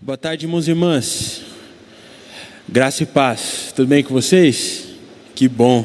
Boa 0.00 0.16
tarde, 0.16 0.46
irmãos 0.46 0.68
e 0.68 0.70
irmãs. 0.70 1.42
Graça 2.68 3.02
e 3.02 3.06
paz. 3.06 3.72
Tudo 3.74 3.88
bem 3.88 4.00
com 4.04 4.14
vocês? 4.14 4.84
Que 5.34 5.48
bom. 5.48 5.84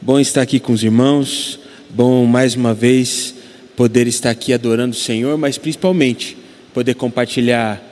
Bom 0.00 0.18
estar 0.18 0.40
aqui 0.40 0.58
com 0.58 0.72
os 0.72 0.82
irmãos. 0.82 1.60
Bom 1.90 2.24
mais 2.24 2.54
uma 2.54 2.72
vez 2.72 3.34
poder 3.76 4.06
estar 4.06 4.30
aqui 4.30 4.54
adorando 4.54 4.96
o 4.96 4.98
Senhor, 4.98 5.36
mas 5.36 5.58
principalmente 5.58 6.38
poder 6.72 6.94
compartilhar 6.94 7.82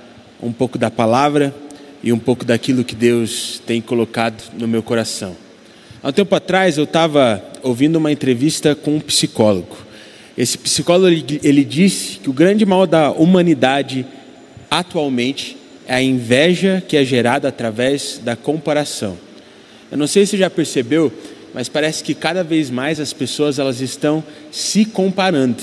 um 0.42 0.50
pouco 0.50 0.78
da 0.78 0.90
palavra 0.90 1.54
e 2.02 2.14
um 2.14 2.18
pouco 2.18 2.46
daquilo 2.46 2.82
que 2.82 2.94
Deus 2.94 3.60
tem 3.66 3.82
colocado 3.82 4.42
no 4.58 4.66
meu 4.66 4.82
coração. 4.82 5.36
Há 6.02 6.08
um 6.08 6.12
tempo 6.12 6.34
atrás 6.34 6.78
eu 6.78 6.84
estava 6.84 7.44
ouvindo 7.62 7.96
uma 7.96 8.10
entrevista 8.10 8.74
com 8.74 8.96
um 8.96 9.00
psicólogo. 9.00 9.76
Esse 10.36 10.56
psicólogo 10.56 11.14
ele, 11.42 11.62
disse 11.62 12.18
que 12.20 12.30
o 12.30 12.32
grande 12.32 12.64
mal 12.64 12.86
da 12.86 13.10
humanidade 13.10 14.06
atualmente 14.72 15.54
é 15.86 15.96
a 15.96 16.02
inveja 16.02 16.82
que 16.88 16.96
é 16.96 17.04
gerada 17.04 17.46
através 17.46 18.18
da 18.24 18.34
comparação. 18.34 19.18
Eu 19.90 19.98
não 19.98 20.06
sei 20.06 20.24
se 20.24 20.30
você 20.30 20.38
já 20.38 20.48
percebeu, 20.48 21.12
mas 21.52 21.68
parece 21.68 22.02
que 22.02 22.14
cada 22.14 22.42
vez 22.42 22.70
mais 22.70 22.98
as 22.98 23.12
pessoas 23.12 23.58
elas 23.58 23.82
estão 23.82 24.24
se 24.50 24.86
comparando. 24.86 25.62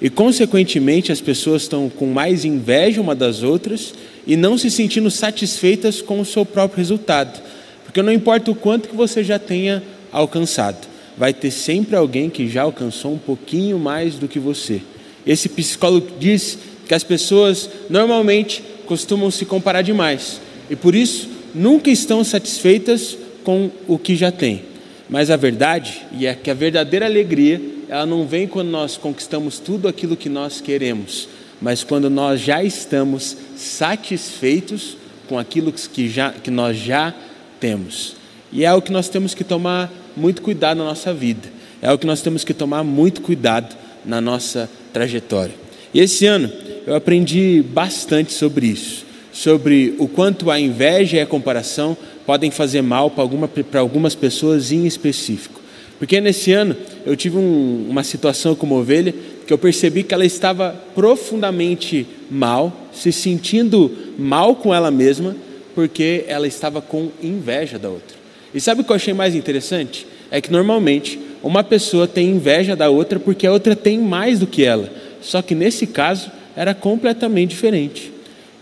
E 0.00 0.08
consequentemente 0.08 1.12
as 1.12 1.20
pessoas 1.20 1.62
estão 1.62 1.90
com 1.90 2.06
mais 2.06 2.46
inveja 2.46 2.98
uma 2.98 3.14
das 3.14 3.42
outras 3.42 3.92
e 4.26 4.36
não 4.36 4.56
se 4.56 4.70
sentindo 4.70 5.10
satisfeitas 5.10 6.00
com 6.00 6.18
o 6.18 6.24
seu 6.24 6.46
próprio 6.46 6.78
resultado. 6.78 7.42
Porque 7.84 8.00
não 8.00 8.12
importa 8.12 8.50
o 8.50 8.54
quanto 8.54 8.88
que 8.88 8.96
você 8.96 9.22
já 9.22 9.38
tenha 9.38 9.82
alcançado, 10.10 10.86
vai 11.18 11.34
ter 11.34 11.50
sempre 11.50 11.94
alguém 11.94 12.30
que 12.30 12.48
já 12.48 12.62
alcançou 12.62 13.12
um 13.12 13.18
pouquinho 13.18 13.78
mais 13.78 14.14
do 14.14 14.26
que 14.26 14.38
você. 14.38 14.80
Esse 15.26 15.46
psicólogo 15.50 16.12
diz 16.18 16.58
que 16.86 16.94
as 16.94 17.02
pessoas 17.02 17.68
normalmente 17.90 18.62
costumam 18.86 19.30
se 19.30 19.44
comparar 19.44 19.82
demais 19.82 20.40
e 20.70 20.76
por 20.76 20.94
isso 20.94 21.28
nunca 21.54 21.90
estão 21.90 22.22
satisfeitas 22.22 23.16
com 23.44 23.70
o 23.86 23.98
que 23.98 24.16
já 24.16 24.30
têm. 24.30 24.62
Mas 25.08 25.30
a 25.30 25.36
verdade, 25.36 26.02
é 26.20 26.34
que 26.34 26.50
a 26.50 26.54
verdadeira 26.54 27.06
alegria, 27.06 27.60
ela 27.88 28.04
não 28.04 28.26
vem 28.26 28.46
quando 28.46 28.68
nós 28.68 28.96
conquistamos 28.96 29.58
tudo 29.58 29.86
aquilo 29.86 30.16
que 30.16 30.28
nós 30.28 30.60
queremos, 30.60 31.28
mas 31.60 31.84
quando 31.84 32.10
nós 32.10 32.40
já 32.40 32.62
estamos 32.62 33.36
satisfeitos 33.56 34.96
com 35.28 35.38
aquilo 35.38 35.72
que, 35.72 36.08
já, 36.08 36.32
que 36.32 36.50
nós 36.50 36.76
já 36.76 37.14
temos. 37.60 38.16
E 38.52 38.64
é 38.64 38.72
o 38.72 38.82
que 38.82 38.92
nós 38.92 39.08
temos 39.08 39.32
que 39.32 39.44
tomar 39.44 39.92
muito 40.16 40.42
cuidado 40.42 40.78
na 40.78 40.84
nossa 40.84 41.14
vida, 41.14 41.48
é 41.80 41.92
o 41.92 41.98
que 41.98 42.06
nós 42.06 42.20
temos 42.20 42.42
que 42.42 42.54
tomar 42.54 42.82
muito 42.82 43.20
cuidado 43.20 43.76
na 44.04 44.20
nossa 44.20 44.68
trajetória. 44.92 45.54
E 45.94 46.00
esse 46.00 46.26
ano, 46.26 46.50
eu 46.86 46.94
aprendi 46.94 47.64
bastante 47.68 48.32
sobre 48.32 48.68
isso, 48.68 49.04
sobre 49.32 49.94
o 49.98 50.06
quanto 50.06 50.50
a 50.50 50.60
inveja 50.60 51.16
e 51.16 51.20
a 51.20 51.26
comparação 51.26 51.96
podem 52.24 52.50
fazer 52.50 52.80
mal 52.80 53.10
para 53.10 53.22
alguma, 53.22 53.50
algumas 53.74 54.14
pessoas 54.14 54.70
em 54.70 54.86
específico. 54.86 55.60
Porque 55.98 56.20
nesse 56.20 56.52
ano 56.52 56.76
eu 57.04 57.16
tive 57.16 57.36
um, 57.38 57.86
uma 57.88 58.04
situação 58.04 58.54
como 58.54 58.78
ovelha 58.78 59.14
que 59.46 59.52
eu 59.52 59.58
percebi 59.58 60.02
que 60.02 60.14
ela 60.14 60.24
estava 60.24 60.76
profundamente 60.94 62.06
mal, 62.30 62.88
se 62.92 63.12
sentindo 63.12 63.90
mal 64.18 64.56
com 64.56 64.74
ela 64.74 64.90
mesma, 64.90 65.36
porque 65.74 66.24
ela 66.26 66.46
estava 66.46 66.80
com 66.80 67.10
inveja 67.22 67.78
da 67.78 67.88
outra. 67.88 68.16
E 68.54 68.60
sabe 68.60 68.80
o 68.80 68.84
que 68.84 68.90
eu 68.90 68.96
achei 68.96 69.14
mais 69.14 69.34
interessante? 69.34 70.06
É 70.30 70.40
que 70.40 70.50
normalmente 70.50 71.18
uma 71.42 71.62
pessoa 71.62 72.06
tem 72.06 72.30
inveja 72.30 72.74
da 72.74 72.90
outra 72.90 73.20
porque 73.20 73.46
a 73.46 73.52
outra 73.52 73.76
tem 73.76 73.98
mais 73.98 74.38
do 74.38 74.46
que 74.46 74.64
ela. 74.64 74.90
Só 75.20 75.42
que 75.42 75.54
nesse 75.54 75.86
caso 75.86 76.30
era 76.56 76.74
completamente 76.74 77.50
diferente. 77.50 78.12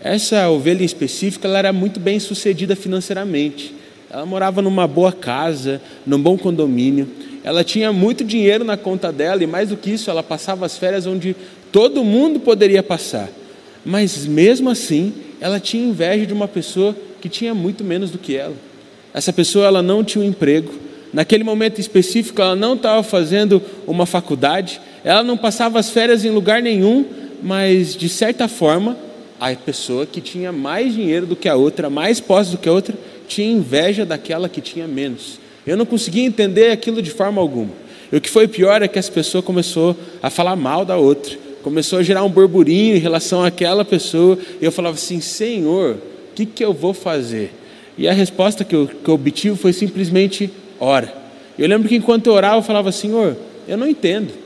Essa 0.01 0.49
ovelha 0.49 0.83
em 0.83 0.85
específico, 0.85 1.47
ela 1.47 1.57
era 1.57 1.73
muito 1.73 1.99
bem 1.99 2.19
sucedida 2.19 2.75
financeiramente. 2.75 3.73
Ela 4.11 4.25
morava 4.25 4.61
numa 4.61 4.85
boa 4.85 5.11
casa, 5.11 5.81
num 6.05 6.21
bom 6.21 6.37
condomínio. 6.37 7.07
Ela 7.43 7.63
tinha 7.63 7.91
muito 7.93 8.23
dinheiro 8.23 8.63
na 8.63 8.75
conta 8.75 9.11
dela 9.11 9.43
e 9.43 9.47
mais 9.47 9.69
do 9.69 9.77
que 9.77 9.91
isso, 9.91 10.09
ela 10.11 10.21
passava 10.21 10.65
as 10.65 10.77
férias 10.77 11.07
onde 11.07 11.35
todo 11.71 12.03
mundo 12.03 12.39
poderia 12.39 12.83
passar. 12.83 13.29
Mas 13.83 14.25
mesmo 14.25 14.69
assim, 14.69 15.13
ela 15.39 15.59
tinha 15.59 15.87
inveja 15.87 16.25
de 16.25 16.33
uma 16.33 16.47
pessoa 16.47 16.95
que 17.21 17.29
tinha 17.29 17.53
muito 17.53 17.83
menos 17.83 18.11
do 18.11 18.17
que 18.17 18.35
ela. 18.35 18.55
Essa 19.13 19.31
pessoa 19.31 19.65
ela 19.65 19.81
não 19.81 20.03
tinha 20.03 20.23
um 20.23 20.27
emprego. 20.27 20.73
Naquele 21.13 21.43
momento 21.43 21.79
específico, 21.79 22.41
ela 22.41 22.55
não 22.55 22.73
estava 22.73 23.01
fazendo 23.01 23.61
uma 23.87 24.05
faculdade, 24.05 24.81
ela 25.03 25.23
não 25.23 25.37
passava 25.37 25.79
as 25.79 25.89
férias 25.89 26.25
em 26.25 26.29
lugar 26.29 26.61
nenhum, 26.61 27.05
mas 27.41 27.95
de 27.95 28.09
certa 28.09 28.47
forma, 28.47 28.97
a 29.39 29.53
pessoa 29.55 30.05
que 30.05 30.21
tinha 30.21 30.51
mais 30.51 30.93
dinheiro 30.93 31.25
do 31.25 31.35
que 31.35 31.49
a 31.49 31.55
outra, 31.55 31.89
mais 31.89 32.19
posse 32.19 32.51
do 32.51 32.57
que 32.57 32.69
a 32.69 32.71
outra, 32.71 32.95
tinha 33.27 33.51
inveja 33.51 34.05
daquela 34.05 34.47
que 34.47 34.61
tinha 34.61 34.87
menos. 34.87 35.39
Eu 35.65 35.75
não 35.75 35.85
conseguia 35.85 36.23
entender 36.23 36.71
aquilo 36.71 37.01
de 37.01 37.09
forma 37.09 37.41
alguma. 37.41 37.71
E 38.11 38.15
o 38.15 38.21
que 38.21 38.29
foi 38.29 38.47
pior 38.47 38.81
é 38.81 38.87
que 38.87 38.99
as 38.99 39.09
pessoas 39.09 39.43
começou 39.43 39.95
a 40.21 40.29
falar 40.29 40.55
mal 40.55 40.85
da 40.85 40.97
outra, 40.97 41.37
começou 41.63 41.99
a 41.99 42.03
gerar 42.03 42.23
um 42.23 42.29
burburinho 42.29 42.95
em 42.95 42.99
relação 42.99 43.43
àquela 43.43 43.83
pessoa, 43.83 44.37
e 44.61 44.65
eu 44.65 44.71
falava 44.71 44.95
assim: 44.95 45.19
Senhor, 45.19 45.95
o 45.95 46.35
que, 46.35 46.45
que 46.45 46.63
eu 46.63 46.73
vou 46.73 46.93
fazer? 46.93 47.51
E 47.97 48.07
a 48.07 48.13
resposta 48.13 48.63
que 48.63 48.75
eu, 48.75 48.87
que 48.87 49.09
eu 49.09 49.15
obtive 49.15 49.57
foi 49.57 49.73
simplesmente: 49.73 50.49
ora. 50.79 51.13
Eu 51.57 51.67
lembro 51.67 51.87
que 51.87 51.95
enquanto 51.95 52.27
eu 52.27 52.33
orava, 52.33 52.57
eu 52.57 52.63
falava: 52.63 52.91
Senhor, 52.91 53.35
eu 53.67 53.77
não 53.77 53.87
entendo. 53.87 54.44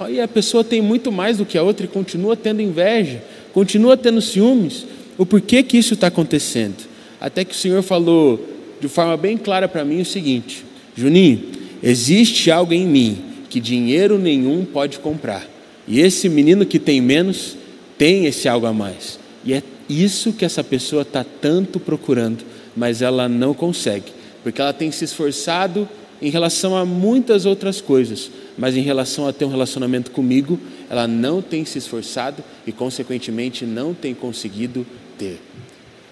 Aí 0.00 0.18
a 0.18 0.26
pessoa 0.26 0.64
tem 0.64 0.80
muito 0.80 1.12
mais 1.12 1.36
do 1.36 1.44
que 1.44 1.58
a 1.58 1.62
outra 1.62 1.84
e 1.84 1.88
continua 1.88 2.34
tendo 2.34 2.62
inveja, 2.62 3.22
continua 3.52 3.98
tendo 3.98 4.22
ciúmes. 4.22 4.86
O 5.18 5.26
porquê 5.26 5.62
que 5.62 5.76
isso 5.76 5.92
está 5.92 6.06
acontecendo? 6.06 6.88
Até 7.20 7.44
que 7.44 7.52
o 7.52 7.56
Senhor 7.56 7.82
falou 7.82 8.42
de 8.80 8.88
forma 8.88 9.14
bem 9.18 9.36
clara 9.36 9.68
para 9.68 9.84
mim 9.84 10.00
o 10.00 10.06
seguinte: 10.06 10.64
Juninho, 10.96 11.42
existe 11.82 12.50
algo 12.50 12.72
em 12.72 12.86
mim 12.86 13.18
que 13.50 13.60
dinheiro 13.60 14.18
nenhum 14.18 14.64
pode 14.64 14.98
comprar. 15.00 15.46
E 15.86 16.00
esse 16.00 16.30
menino 16.30 16.64
que 16.64 16.78
tem 16.78 16.98
menos 17.02 17.56
tem 17.98 18.24
esse 18.24 18.48
algo 18.48 18.64
a 18.64 18.72
mais. 18.72 19.18
E 19.44 19.52
é 19.52 19.62
isso 19.86 20.32
que 20.32 20.46
essa 20.46 20.64
pessoa 20.64 21.02
está 21.02 21.22
tanto 21.24 21.78
procurando, 21.78 22.42
mas 22.74 23.02
ela 23.02 23.28
não 23.28 23.52
consegue, 23.52 24.12
porque 24.42 24.62
ela 24.62 24.72
tem 24.72 24.90
se 24.90 25.04
esforçado 25.04 25.86
em 26.22 26.30
relação 26.30 26.76
a 26.76 26.84
muitas 26.84 27.44
outras 27.44 27.80
coisas, 27.80 28.30
mas 28.60 28.76
em 28.76 28.82
relação 28.82 29.26
a 29.26 29.32
ter 29.32 29.46
um 29.46 29.48
relacionamento 29.48 30.10
comigo, 30.10 30.60
ela 30.90 31.08
não 31.08 31.40
tem 31.40 31.64
se 31.64 31.78
esforçado 31.78 32.44
e, 32.66 32.70
consequentemente, 32.70 33.64
não 33.64 33.94
tem 33.94 34.12
conseguido 34.12 34.86
ter. 35.18 35.40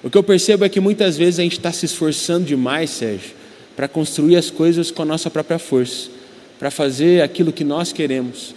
O 0.03 0.09
que 0.09 0.17
eu 0.17 0.23
percebo 0.23 0.65
é 0.65 0.69
que 0.71 0.81
muitas 0.81 1.19
vezes 1.19 1.39
a 1.39 1.43
gente 1.43 1.59
está 1.59 1.71
se 1.71 1.85
esforçando 1.85 2.47
demais, 2.47 2.89
Sérgio, 2.89 3.33
para 3.77 3.87
construir 3.87 4.37
as 4.37 4.49
coisas 4.51 4.91
com 4.91 5.03
a 5.03 5.05
nossa 5.05 5.29
própria 5.29 5.59
força, 5.59 6.09
para 6.59 6.71
fazer 6.71 7.21
aquilo 7.21 7.53
que 7.53 7.65
nós 7.65 7.93
queremos. 7.93 8.55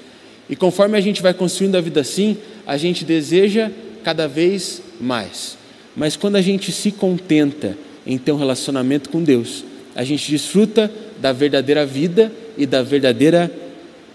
E 0.50 0.56
conforme 0.56 0.98
a 0.98 1.02
gente 1.02 1.22
vai 1.22 1.34
construindo 1.34 1.76
a 1.76 1.82
vida 1.82 2.00
assim, 2.00 2.38
a 2.66 2.78
gente 2.78 3.04
deseja 3.04 3.70
cada 4.06 4.26
vez 4.26 4.82
mais. 5.02 5.58
Mas 5.98 6.16
quando 6.16 6.38
a 6.38 6.42
gente 6.42 6.72
se 6.72 6.94
contenta 6.94 7.78
em 8.08 8.18
ter 8.18 8.32
um 8.32 8.38
relacionamento 8.38 9.10
com 9.10 9.22
Deus, 9.22 9.66
a 9.94 10.06
gente 10.06 10.32
desfruta 10.32 10.90
da 11.20 11.34
verdadeira 11.34 11.86
vida 11.86 12.32
e 12.58 12.66
da 12.66 12.82
verdadeira 12.82 13.52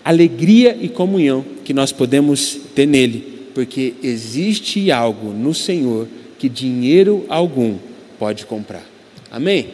alegria 0.06 0.78
e 0.80 0.88
comunhão 0.88 1.44
que 1.64 1.74
nós 1.74 1.90
podemos 1.90 2.56
ter 2.76 2.86
nele, 2.86 3.50
porque 3.52 3.94
existe 4.04 4.88
algo 4.92 5.32
no 5.32 5.52
Senhor 5.52 6.06
que 6.38 6.48
dinheiro 6.48 7.26
algum 7.28 7.76
pode 8.16 8.46
comprar. 8.46 8.86
Amém? 9.32 9.66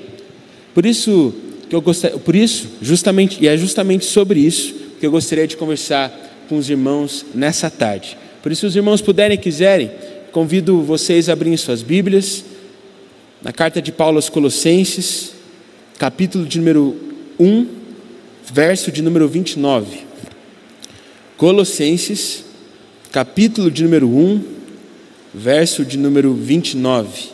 Por 0.72 0.87
isso 0.87 1.34
que 1.69 1.76
eu 1.76 1.82
gostaria, 1.82 2.16
por 2.19 2.34
isso, 2.34 2.66
justamente, 2.81 3.44
e 3.44 3.47
é 3.47 3.59
justamente 3.59 4.06
sobre 4.06 4.41
isso 4.41 4.75
que 4.98 5.04
eu 5.04 5.10
gostaria 5.10 5.47
de 5.47 5.54
conversar 5.54 6.10
com 6.49 6.56
os 6.56 6.70
irmãos 6.70 7.26
nessa 7.34 7.69
tarde. 7.69 8.16
Por 8.43 8.50
isso, 8.50 8.62
se 8.62 8.66
os 8.69 8.76
irmãos 8.76 9.03
puderem 9.03 9.34
e 9.34 9.41
quiserem, 9.41 9.91
convido 10.32 10.81
vocês 10.81 11.28
a 11.28 11.34
abrirem 11.34 11.59
suas 11.59 11.82
Bíblias 11.82 12.43
na 13.43 13.52
carta 13.52 13.82
de 13.82 13.93
Paulo 13.93 14.17
aos 14.17 14.31
Colossenses, 14.31 15.32
capítulo 15.99 16.46
de 16.46 16.56
número 16.56 16.96
1, 17.38 17.67
verso 18.50 18.90
de 18.90 19.02
número 19.02 19.28
29. 19.28 20.12
Colossenses, 21.43 22.44
capítulo 23.11 23.69
de 23.69 23.83
número 23.83 24.06
1, 24.06 24.44
verso 25.35 25.85
de 25.85 25.99
número 25.99 26.33
29. 26.35 27.31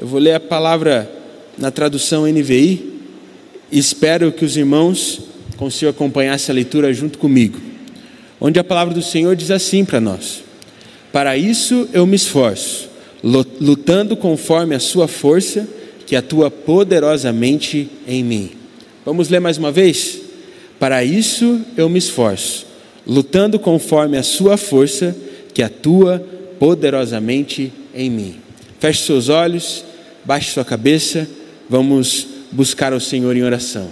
Eu 0.00 0.08
vou 0.08 0.18
ler 0.18 0.34
a 0.34 0.40
palavra 0.40 1.08
na 1.56 1.70
tradução 1.70 2.26
NVI 2.26 2.92
e 3.70 3.78
espero 3.78 4.32
que 4.32 4.44
os 4.44 4.56
irmãos 4.56 5.20
consigam 5.56 5.90
acompanhar 5.90 6.34
essa 6.34 6.52
leitura 6.52 6.92
junto 6.92 7.18
comigo. 7.18 7.60
Onde 8.40 8.58
a 8.58 8.64
palavra 8.64 8.92
do 8.92 9.00
Senhor 9.00 9.36
diz 9.36 9.52
assim 9.52 9.84
para 9.84 10.00
nós: 10.00 10.42
Para 11.12 11.36
isso 11.36 11.88
eu 11.92 12.04
me 12.04 12.16
esforço, 12.16 12.88
lutando 13.22 14.16
conforme 14.16 14.74
a 14.74 14.80
sua 14.80 15.06
força 15.06 15.68
que 16.04 16.16
atua 16.16 16.50
poderosamente 16.50 17.88
em 18.08 18.24
mim. 18.24 18.50
Vamos 19.04 19.28
ler 19.28 19.38
mais 19.38 19.56
uma 19.56 19.70
vez? 19.70 20.18
Para 20.80 21.04
isso 21.04 21.60
eu 21.76 21.88
me 21.88 22.00
esforço 22.00 22.65
lutando 23.06 23.58
conforme 23.58 24.16
a 24.16 24.22
sua 24.22 24.56
força 24.56 25.16
que 25.54 25.62
atua 25.62 26.24
poderosamente 26.58 27.72
em 27.94 28.10
mim. 28.10 28.36
Feche 28.80 29.04
seus 29.04 29.28
olhos, 29.28 29.84
baixe 30.24 30.50
sua 30.50 30.64
cabeça, 30.64 31.28
vamos 31.68 32.26
buscar 32.50 32.92
o 32.92 33.00
Senhor 33.00 33.36
em 33.36 33.42
oração. 33.42 33.90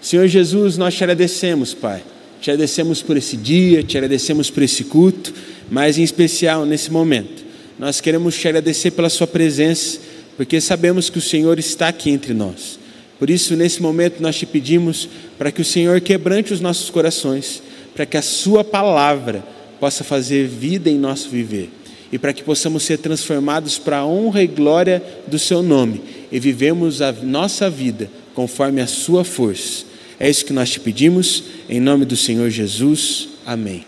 Senhor 0.00 0.26
Jesus, 0.26 0.76
nós 0.76 0.94
te 0.94 1.04
agradecemos, 1.04 1.72
Pai. 1.72 2.02
Te 2.40 2.50
agradecemos 2.50 3.00
por 3.00 3.16
esse 3.16 3.36
dia, 3.36 3.84
te 3.84 3.96
agradecemos 3.96 4.50
por 4.50 4.64
esse 4.64 4.84
culto, 4.84 5.32
mas 5.70 5.96
em 5.96 6.02
especial 6.02 6.66
nesse 6.66 6.90
momento. 6.90 7.44
Nós 7.78 8.00
queremos 8.00 8.36
te 8.36 8.48
agradecer 8.48 8.90
pela 8.90 9.08
Sua 9.08 9.26
presença, 9.26 10.00
porque 10.36 10.60
sabemos 10.60 11.08
que 11.08 11.18
o 11.18 11.22
Senhor 11.22 11.58
está 11.58 11.88
aqui 11.88 12.10
entre 12.10 12.34
nós. 12.34 12.78
Por 13.18 13.30
isso, 13.30 13.54
nesse 13.54 13.80
momento, 13.80 14.20
nós 14.20 14.36
te 14.36 14.44
pedimos 14.44 15.08
para 15.38 15.52
que 15.52 15.60
o 15.60 15.64
Senhor 15.64 16.00
quebrante 16.00 16.52
os 16.52 16.60
nossos 16.60 16.90
corações, 16.90 17.62
para 17.94 18.06
que 18.06 18.16
a 18.16 18.22
Sua 18.22 18.64
palavra 18.64 19.44
possa 19.78 20.04
fazer 20.04 20.46
vida 20.46 20.88
em 20.88 20.98
nosso 20.98 21.28
viver 21.28 21.70
e 22.12 22.18
para 22.18 22.32
que 22.32 22.42
possamos 22.42 22.82
ser 22.82 22.98
transformados 22.98 23.78
para 23.78 23.98
a 23.98 24.06
honra 24.06 24.42
e 24.42 24.46
glória 24.46 25.02
do 25.26 25.38
Seu 25.38 25.62
nome 25.62 26.00
e 26.30 26.38
vivemos 26.38 27.00
a 27.00 27.10
nossa 27.12 27.70
vida 27.70 28.10
conforme 28.34 28.80
a 28.80 28.86
Sua 28.86 29.24
força. 29.24 29.84
É 30.20 30.28
isso 30.28 30.44
que 30.44 30.52
nós 30.52 30.70
te 30.70 30.78
pedimos, 30.78 31.44
em 31.68 31.80
nome 31.80 32.04
do 32.04 32.16
Senhor 32.16 32.48
Jesus. 32.48 33.28
Amém. 33.44 33.84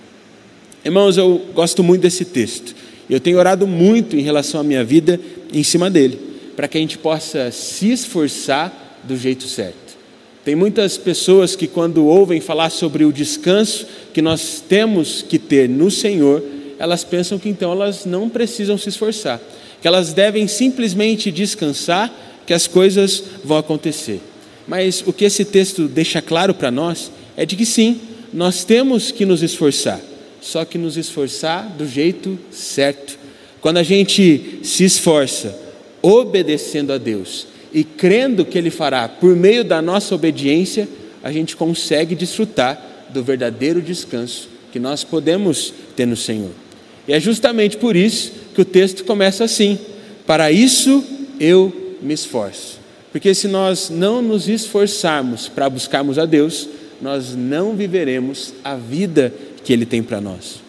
Irmãos, 0.84 1.16
eu 1.16 1.46
gosto 1.54 1.82
muito 1.82 2.02
desse 2.02 2.24
texto. 2.24 2.74
Eu 3.08 3.20
tenho 3.20 3.38
orado 3.38 3.66
muito 3.66 4.16
em 4.16 4.22
relação 4.22 4.60
à 4.60 4.64
minha 4.64 4.82
vida 4.82 5.20
em 5.52 5.62
cima 5.62 5.90
dele, 5.90 6.18
para 6.56 6.66
que 6.66 6.76
a 6.76 6.80
gente 6.80 6.98
possa 6.98 7.50
se 7.50 7.92
esforçar 7.92 9.00
do 9.04 9.16
jeito 9.16 9.44
certo. 9.44 9.83
Tem 10.44 10.54
muitas 10.54 10.98
pessoas 10.98 11.56
que, 11.56 11.66
quando 11.66 12.06
ouvem 12.06 12.40
falar 12.40 12.68
sobre 12.68 13.04
o 13.04 13.12
descanso 13.12 13.86
que 14.12 14.20
nós 14.20 14.62
temos 14.68 15.22
que 15.22 15.38
ter 15.38 15.68
no 15.68 15.90
Senhor, 15.90 16.42
elas 16.78 17.02
pensam 17.02 17.38
que 17.38 17.48
então 17.48 17.72
elas 17.72 18.04
não 18.04 18.28
precisam 18.28 18.76
se 18.76 18.90
esforçar, 18.90 19.40
que 19.80 19.88
elas 19.88 20.12
devem 20.12 20.46
simplesmente 20.46 21.30
descansar, 21.30 22.12
que 22.46 22.52
as 22.52 22.66
coisas 22.66 23.22
vão 23.42 23.56
acontecer. 23.56 24.20
Mas 24.68 25.02
o 25.06 25.12
que 25.12 25.24
esse 25.24 25.46
texto 25.46 25.88
deixa 25.88 26.20
claro 26.20 26.52
para 26.52 26.70
nós 26.70 27.10
é 27.36 27.46
de 27.46 27.56
que 27.56 27.64
sim, 27.64 28.00
nós 28.30 28.64
temos 28.64 29.10
que 29.10 29.24
nos 29.24 29.42
esforçar, 29.42 30.00
só 30.42 30.64
que 30.64 30.76
nos 30.76 30.98
esforçar 30.98 31.68
do 31.70 31.88
jeito 31.88 32.38
certo. 32.50 33.18
Quando 33.62 33.78
a 33.78 33.82
gente 33.82 34.60
se 34.62 34.84
esforça 34.84 35.58
obedecendo 36.02 36.92
a 36.92 36.98
Deus, 36.98 37.46
e 37.74 37.82
crendo 37.82 38.44
que 38.44 38.56
Ele 38.56 38.70
fará 38.70 39.08
por 39.08 39.34
meio 39.34 39.64
da 39.64 39.82
nossa 39.82 40.14
obediência, 40.14 40.88
a 41.24 41.32
gente 41.32 41.56
consegue 41.56 42.14
desfrutar 42.14 42.80
do 43.10 43.22
verdadeiro 43.24 43.82
descanso 43.82 44.48
que 44.72 44.78
nós 44.78 45.02
podemos 45.02 45.74
ter 45.96 46.06
no 46.06 46.16
Senhor. 46.16 46.52
E 47.08 47.12
é 47.12 47.18
justamente 47.18 47.76
por 47.76 47.96
isso 47.96 48.32
que 48.54 48.60
o 48.60 48.64
texto 48.64 49.04
começa 49.04 49.42
assim: 49.42 49.76
Para 50.24 50.52
isso 50.52 51.04
eu 51.40 51.96
me 52.00 52.14
esforço. 52.14 52.78
Porque 53.10 53.34
se 53.34 53.48
nós 53.48 53.90
não 53.90 54.22
nos 54.22 54.48
esforçarmos 54.48 55.48
para 55.48 55.68
buscarmos 55.68 56.18
a 56.18 56.24
Deus, 56.24 56.68
nós 57.02 57.34
não 57.34 57.74
viveremos 57.74 58.54
a 58.62 58.76
vida 58.76 59.34
que 59.64 59.72
Ele 59.72 59.84
tem 59.84 60.02
para 60.02 60.20
nós. 60.20 60.62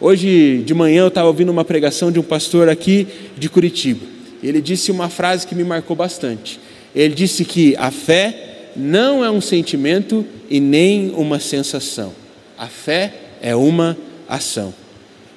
Hoje 0.00 0.62
de 0.64 0.74
manhã 0.74 1.02
eu 1.02 1.08
estava 1.08 1.26
ouvindo 1.26 1.50
uma 1.50 1.64
pregação 1.64 2.12
de 2.12 2.20
um 2.20 2.22
pastor 2.22 2.68
aqui 2.68 3.08
de 3.36 3.48
Curitiba 3.48 4.17
ele 4.42 4.60
disse 4.60 4.90
uma 4.90 5.08
frase 5.08 5.46
que 5.46 5.54
me 5.54 5.64
marcou 5.64 5.96
bastante. 5.96 6.60
Ele 6.94 7.14
disse 7.14 7.44
que 7.44 7.74
a 7.76 7.90
fé 7.90 8.70
não 8.76 9.24
é 9.24 9.30
um 9.30 9.40
sentimento 9.40 10.24
e 10.48 10.60
nem 10.60 11.10
uma 11.10 11.40
sensação. 11.40 12.12
A 12.56 12.66
fé 12.66 13.12
é 13.42 13.54
uma 13.54 13.96
ação. 14.28 14.72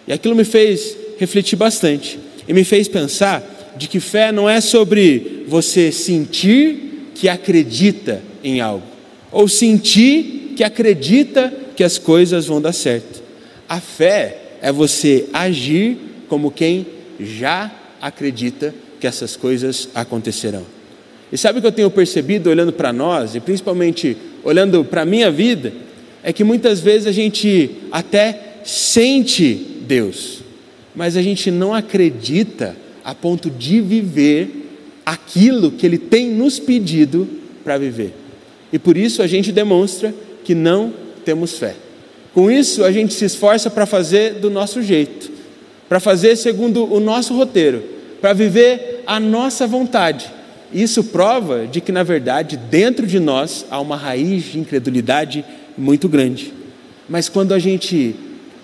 E 0.08 0.14
aquilo 0.14 0.36
me 0.36 0.44
fez 0.44 0.96
refletir 1.18 1.56
bastante 1.56 2.20
e 2.48 2.54
me 2.54 2.64
fez 2.64 2.88
pensar 2.88 3.74
de 3.78 3.88
que 3.88 4.00
fé 4.00 4.32
não 4.32 4.50
é 4.50 4.60
sobre 4.60 5.46
você 5.48 5.92
sentir 5.92 7.12
que 7.16 7.30
acredita 7.30 8.22
em 8.44 8.60
algo 8.60 8.86
ou 9.32 9.48
sentir 9.48 10.54
que 10.56 10.64
acredita 10.64 11.54
que 11.76 11.84
as 11.84 11.98
coisas 11.98 12.46
vão 12.46 12.62
dar 12.62 12.74
certo. 12.74 13.24
A 13.68 13.80
fé 13.80 14.38
é 14.62 14.72
você 14.72 15.28
agir 15.32 15.98
como 16.28 16.52
quem 16.52 16.86
já 17.20 17.72
acredita 18.02 18.74
que 19.02 19.08
essas 19.08 19.36
coisas 19.36 19.90
acontecerão. 19.96 20.64
E 21.32 21.38
sabe 21.38 21.58
o 21.58 21.62
que 21.62 21.68
eu 21.68 21.72
tenho 21.72 21.90
percebido 21.90 22.52
olhando 22.52 22.72
para 22.72 22.94
nós, 22.94 23.34
e 23.34 23.40
principalmente 23.40 24.16
olhando 24.44 24.86
para 24.86 25.02
a 25.02 25.06
minha 25.06 25.32
vida, 25.32 25.74
é 26.24 26.32
que 26.32 26.44
muitas 26.44 26.80
vezes 26.80 27.08
a 27.08 27.12
gente 27.12 27.72
até 27.92 28.60
sente 28.64 29.54
Deus, 29.82 30.44
mas 30.96 31.18
a 31.18 31.22
gente 31.22 31.50
não 31.50 31.74
acredita 31.74 32.76
a 33.04 33.16
ponto 33.16 33.50
de 33.50 33.82
viver 33.82 34.70
aquilo 35.04 35.72
que 35.72 35.86
Ele 35.86 35.98
tem 35.98 36.30
nos 36.30 36.60
pedido 36.60 37.28
para 37.64 37.80
viver. 37.80 38.14
E 38.72 38.78
por 38.78 38.96
isso 38.96 39.24
a 39.24 39.28
gente 39.28 39.52
demonstra 39.52 40.14
que 40.44 40.54
não 40.54 40.94
temos 41.26 41.58
fé. 41.58 41.76
Com 42.34 42.52
isso, 42.52 42.84
a 42.84 42.92
gente 42.92 43.14
se 43.14 43.26
esforça 43.26 43.70
para 43.70 43.86
fazer 43.86 44.36
do 44.36 44.50
nosso 44.50 44.82
jeito, 44.82 45.32
para 45.90 46.00
fazer 46.00 46.36
segundo 46.36 46.86
o 46.92 47.00
nosso 47.00 47.36
roteiro, 47.36 47.84
para 48.22 48.34
viver 48.34 49.04
a 49.06 49.20
nossa 49.20 49.66
vontade. 49.66 50.32
Isso 50.72 51.04
prova 51.04 51.68
de 51.68 51.82
que, 51.82 51.92
na 51.92 52.04
verdade, 52.04 52.56
dentro 52.56 53.06
de 53.06 53.20
nós 53.20 53.66
há 53.70 53.80
uma 53.82 53.98
raiz 53.98 54.44
de 54.44 54.60
incredulidade 54.60 55.44
muito 55.78 56.08
grande. 56.08 56.54
Mas 57.10 57.28
quando 57.28 57.54
a 57.54 57.60
gente 57.60 58.16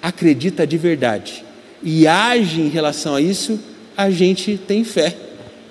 acredita 0.01 0.65
de 0.65 0.77
verdade 0.77 1.43
e 1.83 2.07
age 2.07 2.61
em 2.61 2.69
relação 2.69 3.15
a 3.15 3.21
isso, 3.21 3.59
a 3.97 4.09
gente 4.09 4.57
tem 4.57 4.83
fé 4.83 5.15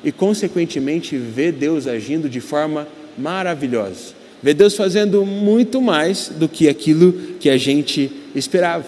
e, 0.04 0.12
consequentemente, 0.12 1.16
vê 1.16 1.50
Deus 1.50 1.86
agindo 1.86 2.28
de 2.28 2.40
forma 2.40 2.86
maravilhosa. 3.16 4.14
Vê 4.42 4.52
Deus 4.52 4.74
fazendo 4.74 5.24
muito 5.24 5.80
mais 5.80 6.30
do 6.34 6.48
que 6.48 6.68
aquilo 6.68 7.12
que 7.40 7.48
a 7.48 7.56
gente 7.56 8.10
esperava. 8.34 8.84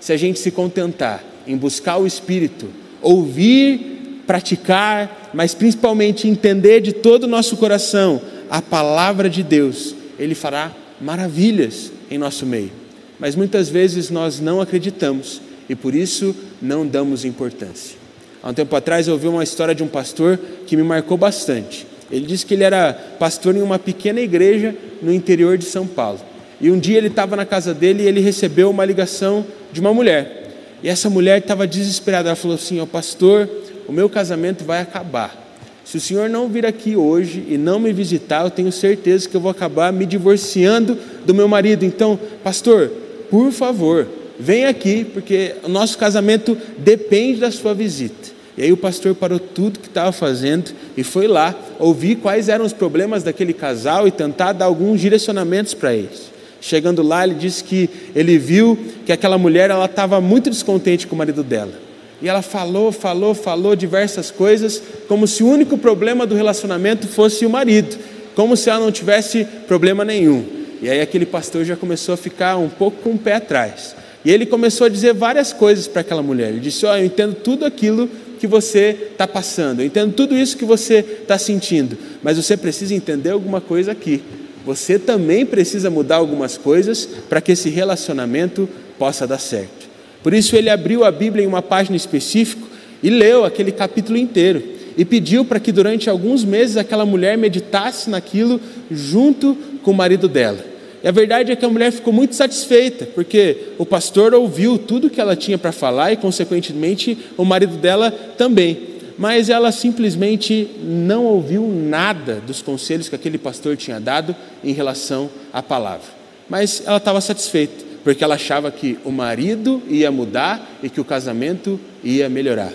Se 0.00 0.12
a 0.12 0.16
gente 0.16 0.38
se 0.38 0.50
contentar 0.50 1.22
em 1.46 1.56
buscar 1.56 1.98
o 1.98 2.06
Espírito, 2.06 2.66
ouvir 3.02 3.95
praticar, 4.26 5.30
mas 5.32 5.54
principalmente 5.54 6.28
entender 6.28 6.80
de 6.80 6.92
todo 6.92 7.24
o 7.24 7.28
nosso 7.28 7.56
coração 7.56 8.20
a 8.50 8.60
palavra 8.60 9.28
de 9.28 9.42
Deus, 9.42 9.94
Ele 10.18 10.34
fará 10.34 10.72
maravilhas 11.00 11.92
em 12.10 12.18
nosso 12.18 12.46
meio. 12.46 12.70
Mas 13.18 13.34
muitas 13.34 13.68
vezes 13.68 14.10
nós 14.10 14.40
não 14.40 14.60
acreditamos 14.60 15.40
e 15.68 15.74
por 15.74 15.94
isso 15.94 16.34
não 16.60 16.86
damos 16.86 17.24
importância. 17.24 17.96
Há 18.42 18.50
um 18.50 18.54
tempo 18.54 18.76
atrás 18.76 19.08
eu 19.08 19.14
ouvi 19.14 19.26
uma 19.26 19.42
história 19.42 19.74
de 19.74 19.82
um 19.82 19.88
pastor 19.88 20.38
que 20.66 20.76
me 20.76 20.82
marcou 20.82 21.16
bastante. 21.16 21.86
Ele 22.10 22.26
disse 22.26 22.46
que 22.46 22.54
ele 22.54 22.62
era 22.62 22.92
pastor 23.18 23.56
em 23.56 23.62
uma 23.62 23.78
pequena 23.78 24.20
igreja 24.20 24.74
no 25.02 25.12
interior 25.12 25.58
de 25.58 25.64
São 25.64 25.86
Paulo. 25.86 26.20
E 26.60 26.70
um 26.70 26.78
dia 26.78 26.96
ele 26.98 27.08
estava 27.08 27.34
na 27.36 27.44
casa 27.44 27.74
dele 27.74 28.04
e 28.04 28.06
ele 28.06 28.20
recebeu 28.20 28.70
uma 28.70 28.84
ligação 28.84 29.44
de 29.72 29.80
uma 29.80 29.92
mulher. 29.92 30.44
E 30.82 30.88
essa 30.88 31.10
mulher 31.10 31.38
estava 31.38 31.66
desesperada. 31.66 32.28
Ela 32.28 32.36
falou 32.36 32.54
assim: 32.54 32.78
Ó 32.78 32.84
oh, 32.84 32.86
pastor, 32.86 33.48
o 33.88 33.92
meu 33.92 34.08
casamento 34.08 34.64
vai 34.64 34.80
acabar. 34.80 35.44
Se 35.84 35.98
o 35.98 36.00
senhor 36.00 36.28
não 36.28 36.48
vir 36.48 36.66
aqui 36.66 36.96
hoje 36.96 37.44
e 37.48 37.56
não 37.56 37.78
me 37.78 37.92
visitar, 37.92 38.44
eu 38.44 38.50
tenho 38.50 38.72
certeza 38.72 39.28
que 39.28 39.36
eu 39.36 39.40
vou 39.40 39.50
acabar 39.50 39.92
me 39.92 40.04
divorciando 40.04 40.98
do 41.24 41.32
meu 41.32 41.46
marido. 41.46 41.84
Então, 41.84 42.18
pastor, 42.42 42.90
por 43.30 43.52
favor, 43.52 44.08
vem 44.38 44.66
aqui, 44.66 45.04
porque 45.04 45.54
o 45.62 45.68
nosso 45.68 45.96
casamento 45.96 46.58
depende 46.76 47.38
da 47.38 47.52
sua 47.52 47.72
visita. 47.72 48.34
E 48.58 48.64
aí 48.64 48.72
o 48.72 48.76
pastor 48.76 49.14
parou 49.14 49.38
tudo 49.38 49.78
que 49.78 49.86
estava 49.86 50.10
fazendo 50.10 50.72
e 50.96 51.04
foi 51.04 51.28
lá 51.28 51.54
ouvir 51.78 52.16
quais 52.16 52.48
eram 52.48 52.64
os 52.64 52.72
problemas 52.72 53.22
daquele 53.22 53.52
casal 53.52 54.08
e 54.08 54.10
tentar 54.10 54.54
dar 54.54 54.64
alguns 54.64 55.00
direcionamentos 55.00 55.72
para 55.72 55.94
eles. 55.94 56.32
Chegando 56.60 57.02
lá, 57.02 57.22
ele 57.22 57.34
disse 57.34 57.62
que 57.62 57.88
ele 58.14 58.38
viu 58.38 58.76
que 59.04 59.12
aquela 59.12 59.38
mulher 59.38 59.70
ela 59.70 59.84
estava 59.84 60.20
muito 60.20 60.50
descontente 60.50 61.06
com 61.06 61.14
o 61.14 61.18
marido 61.18 61.44
dela. 61.44 61.85
E 62.20 62.28
ela 62.28 62.42
falou, 62.42 62.90
falou, 62.92 63.34
falou 63.34 63.76
diversas 63.76 64.30
coisas, 64.30 64.82
como 65.06 65.26
se 65.26 65.42
o 65.42 65.48
único 65.48 65.76
problema 65.76 66.26
do 66.26 66.34
relacionamento 66.34 67.06
fosse 67.06 67.44
o 67.44 67.50
marido, 67.50 67.96
como 68.34 68.56
se 68.56 68.70
ela 68.70 68.80
não 68.80 68.90
tivesse 68.90 69.44
problema 69.66 70.04
nenhum. 70.04 70.44
E 70.80 70.88
aí 70.88 71.00
aquele 71.00 71.26
pastor 71.26 71.64
já 71.64 71.76
começou 71.76 72.14
a 72.14 72.16
ficar 72.16 72.56
um 72.56 72.68
pouco 72.68 73.02
com 73.02 73.10
o 73.10 73.18
pé 73.18 73.34
atrás. 73.34 73.94
E 74.24 74.30
ele 74.30 74.44
começou 74.44 74.86
a 74.86 74.90
dizer 74.90 75.14
várias 75.14 75.52
coisas 75.52 75.86
para 75.86 76.00
aquela 76.00 76.22
mulher. 76.22 76.48
Ele 76.48 76.60
disse: 76.60 76.84
Ó, 76.84 76.92
oh, 76.92 76.96
eu 76.96 77.04
entendo 77.04 77.34
tudo 77.34 77.64
aquilo 77.64 78.10
que 78.40 78.46
você 78.46 79.08
está 79.12 79.26
passando, 79.26 79.80
eu 79.80 79.86
entendo 79.86 80.12
tudo 80.12 80.36
isso 80.36 80.56
que 80.56 80.64
você 80.64 80.96
está 81.22 81.38
sentindo, 81.38 81.96
mas 82.22 82.36
você 82.36 82.54
precisa 82.56 82.94
entender 82.94 83.30
alguma 83.30 83.60
coisa 83.60 83.92
aqui. 83.92 84.22
Você 84.64 84.98
também 84.98 85.46
precisa 85.46 85.88
mudar 85.88 86.16
algumas 86.16 86.58
coisas 86.58 87.08
para 87.28 87.40
que 87.40 87.52
esse 87.52 87.70
relacionamento 87.70 88.68
possa 88.98 89.26
dar 89.26 89.38
certo. 89.38 89.85
Por 90.26 90.34
isso 90.34 90.56
ele 90.56 90.68
abriu 90.68 91.04
a 91.04 91.12
Bíblia 91.12 91.44
em 91.44 91.46
uma 91.46 91.62
página 91.62 91.96
específica 91.96 92.66
e 93.00 93.08
leu 93.08 93.44
aquele 93.44 93.70
capítulo 93.70 94.18
inteiro 94.18 94.60
e 94.98 95.04
pediu 95.04 95.44
para 95.44 95.60
que 95.60 95.70
durante 95.70 96.10
alguns 96.10 96.44
meses 96.44 96.76
aquela 96.76 97.06
mulher 97.06 97.38
meditasse 97.38 98.10
naquilo 98.10 98.60
junto 98.90 99.56
com 99.84 99.92
o 99.92 99.94
marido 99.94 100.26
dela. 100.26 100.58
E 101.00 101.06
a 101.06 101.12
verdade 101.12 101.52
é 101.52 101.54
que 101.54 101.64
a 101.64 101.68
mulher 101.68 101.92
ficou 101.92 102.12
muito 102.12 102.34
satisfeita, 102.34 103.06
porque 103.14 103.68
o 103.78 103.86
pastor 103.86 104.34
ouviu 104.34 104.76
tudo 104.76 105.08
que 105.08 105.20
ela 105.20 105.36
tinha 105.36 105.56
para 105.56 105.70
falar 105.70 106.10
e, 106.10 106.16
consequentemente, 106.16 107.16
o 107.36 107.44
marido 107.44 107.76
dela 107.76 108.10
também. 108.10 108.96
mas 109.16 109.48
ela 109.48 109.70
simplesmente 109.70 110.68
não 110.82 111.24
ouviu 111.24 111.68
nada 111.68 112.42
dos 112.44 112.60
conselhos 112.60 113.08
que 113.08 113.14
aquele 113.14 113.38
pastor 113.38 113.76
tinha 113.76 114.00
dado 114.00 114.34
em 114.64 114.72
relação 114.72 115.30
à 115.52 115.62
palavra. 115.62 116.08
Mas 116.50 116.82
ela 116.84 116.96
estava 116.96 117.20
satisfeita, 117.20 117.84
porque 118.06 118.22
ela 118.22 118.36
achava 118.36 118.70
que 118.70 118.96
o 119.04 119.10
marido 119.10 119.82
ia 119.88 120.12
mudar 120.12 120.78
e 120.80 120.88
que 120.88 121.00
o 121.00 121.04
casamento 121.04 121.80
ia 122.04 122.28
melhorar. 122.28 122.72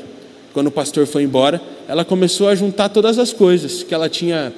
Quando 0.51 0.67
o 0.67 0.71
pastor 0.71 1.07
foi 1.07 1.23
embora, 1.23 1.61
ela 1.87 2.03
começou 2.03 2.49
a 2.49 2.53
juntar 2.53 2.89
todas 2.89 3.17
as 3.17 3.31
coisas 3.31 3.81
que 3.81 3.93
ela 3.93 4.09
tinha 4.09 4.51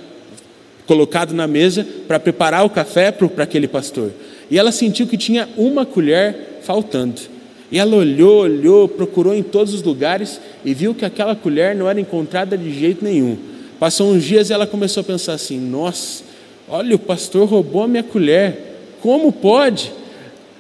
colocado 0.88 1.32
na 1.32 1.46
mesa 1.46 1.86
para 2.08 2.20
preparar 2.20 2.65
o 2.65 2.72
café 2.72 3.12
para 3.12 3.44
aquele 3.44 3.68
pastor. 3.68 4.13
E 4.50 4.58
ela 4.58 4.72
sentiu 4.72 5.06
que 5.06 5.15
tinha 5.15 5.48
uma 5.58 5.86
colher 5.86 6.58
faltando. 6.63 7.22
E 7.72 7.77
ela 7.77 7.96
olhou, 7.96 8.39
olhou, 8.39 8.88
procurou 8.88 9.36
em 9.36 9.44
todos 9.44 9.75
os 9.75 9.84
lugares 9.84 10.42
e 10.65 10.74
viu 10.74 10.96
que 10.96 11.06
aquela 11.06 11.36
colher 11.36 11.75
não 11.75 11.88
era 11.88 12.01
encontrada 12.01 12.58
de 12.58 12.74
jeito 12.74 13.06
nenhum. 13.06 13.38
Passou 13.80 14.12
uns 14.12 14.24
dias 14.24 14.50
e 14.50 14.53
ela 14.53 14.65
começou 14.65 15.01
a 15.01 15.03
pensar 15.03 15.34
assim: 15.34 15.60
nossa, 15.60 16.24
olha, 16.68 16.96
o 16.96 17.00
pastor 17.00 17.48
roubou 17.48 17.84
a 17.84 17.88
minha 17.88 18.01
colher, 18.01 18.58
como 19.03 19.32
pode? 19.32 20.01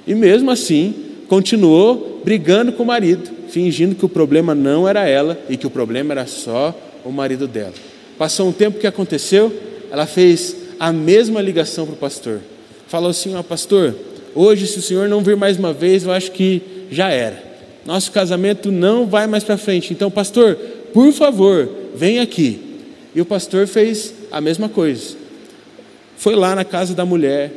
E 0.05 0.13
mesmo 0.13 0.51
assim, 0.51 0.93
continuou 1.27 2.21
brigando 2.23 2.71
com 2.73 2.83
o 2.83 2.85
marido, 2.85 3.29
fingindo 3.49 3.95
que 3.95 4.05
o 4.05 4.09
problema 4.09 4.53
não 4.53 4.87
era 4.87 5.07
ela 5.07 5.39
e 5.49 5.57
que 5.57 5.67
o 5.67 5.69
problema 5.69 6.13
era 6.13 6.25
só 6.25 6.77
o 7.03 7.11
marido 7.11 7.47
dela. 7.47 7.73
Passou 8.17 8.47
um 8.47 8.51
tempo, 8.51 8.79
que 8.79 8.87
aconteceu? 8.87 9.51
Ela 9.91 10.05
fez 10.05 10.55
a 10.79 10.91
mesma 10.91 11.41
ligação 11.41 11.85
para 11.85 11.93
o 11.93 11.97
pastor. 11.97 12.41
Falou 12.87 13.09
assim: 13.09 13.35
Ó, 13.35 13.39
oh, 13.39 13.43
pastor, 13.43 13.95
hoje, 14.35 14.67
se 14.67 14.79
o 14.79 14.81
senhor 14.81 15.09
não 15.09 15.21
vir 15.21 15.35
mais 15.35 15.57
uma 15.57 15.73
vez, 15.73 16.03
eu 16.03 16.11
acho 16.11 16.31
que 16.31 16.61
já 16.91 17.09
era. 17.09 17.41
Nosso 17.85 18.11
casamento 18.11 18.71
não 18.71 19.05
vai 19.05 19.27
mais 19.27 19.43
para 19.43 19.57
frente. 19.57 19.91
Então, 19.93 20.09
pastor, 20.09 20.55
por 20.93 21.11
favor, 21.11 21.69
vem 21.95 22.19
aqui. 22.19 22.59
E 23.15 23.21
o 23.21 23.25
pastor 23.25 23.67
fez 23.67 24.13
a 24.31 24.39
mesma 24.39 24.69
coisa. 24.69 25.15
Foi 26.17 26.35
lá 26.35 26.55
na 26.55 26.63
casa 26.63 26.93
da 26.93 27.05
mulher, 27.05 27.51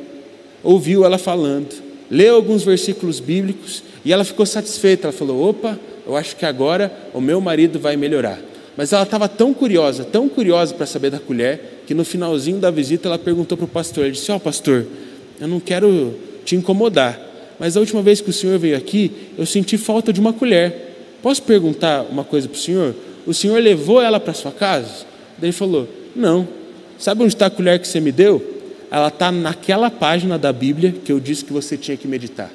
ouviu 0.62 1.04
ela 1.04 1.18
falando, 1.18 1.85
leu 2.10 2.34
alguns 2.34 2.62
versículos 2.62 3.20
bíblicos 3.20 3.82
e 4.04 4.12
ela 4.12 4.24
ficou 4.24 4.46
satisfeita. 4.46 5.06
Ela 5.08 5.12
falou: 5.12 5.50
opa, 5.50 5.78
eu 6.06 6.16
acho 6.16 6.36
que 6.36 6.46
agora 6.46 6.92
o 7.12 7.20
meu 7.20 7.40
marido 7.40 7.78
vai 7.78 7.96
melhorar. 7.96 8.38
Mas 8.76 8.92
ela 8.92 9.04
estava 9.04 9.28
tão 9.28 9.54
curiosa, 9.54 10.04
tão 10.04 10.28
curiosa 10.28 10.74
para 10.74 10.84
saber 10.86 11.10
da 11.10 11.18
colher, 11.18 11.82
que 11.86 11.94
no 11.94 12.04
finalzinho 12.04 12.58
da 12.58 12.70
visita 12.70 13.08
ela 13.08 13.18
perguntou 13.18 13.56
para 13.56 13.64
o 13.64 13.68
pastor: 13.68 14.04
ele 14.04 14.12
disse, 14.12 14.30
ó 14.30 14.36
oh, 14.36 14.40
pastor, 14.40 14.86
eu 15.40 15.48
não 15.48 15.58
quero 15.58 16.14
te 16.44 16.54
incomodar, 16.54 17.18
mas 17.58 17.76
a 17.76 17.80
última 17.80 18.02
vez 18.02 18.20
que 18.20 18.30
o 18.30 18.32
senhor 18.32 18.58
veio 18.58 18.76
aqui, 18.76 19.10
eu 19.38 19.46
senti 19.46 19.78
falta 19.78 20.12
de 20.12 20.20
uma 20.20 20.32
colher. 20.32 20.94
Posso 21.22 21.42
perguntar 21.42 22.02
uma 22.02 22.22
coisa 22.22 22.48
para 22.48 22.56
o 22.56 22.60
senhor? 22.60 22.94
O 23.26 23.34
senhor 23.34 23.60
levou 23.60 24.00
ela 24.00 24.20
para 24.20 24.34
sua 24.34 24.52
casa? 24.52 25.06
Daí 25.38 25.46
ele 25.46 25.52
falou: 25.52 25.88
Não. 26.14 26.46
Sabe 26.98 27.22
onde 27.22 27.34
está 27.34 27.46
a 27.46 27.50
colher 27.50 27.78
que 27.78 27.86
você 27.86 28.00
me 28.00 28.10
deu? 28.10 28.55
Ela 28.90 29.08
está 29.08 29.32
naquela 29.32 29.90
página 29.90 30.38
da 30.38 30.52
Bíblia 30.52 30.92
que 30.92 31.12
eu 31.12 31.18
disse 31.18 31.44
que 31.44 31.52
você 31.52 31.76
tinha 31.76 31.96
que 31.96 32.06
meditar. 32.06 32.50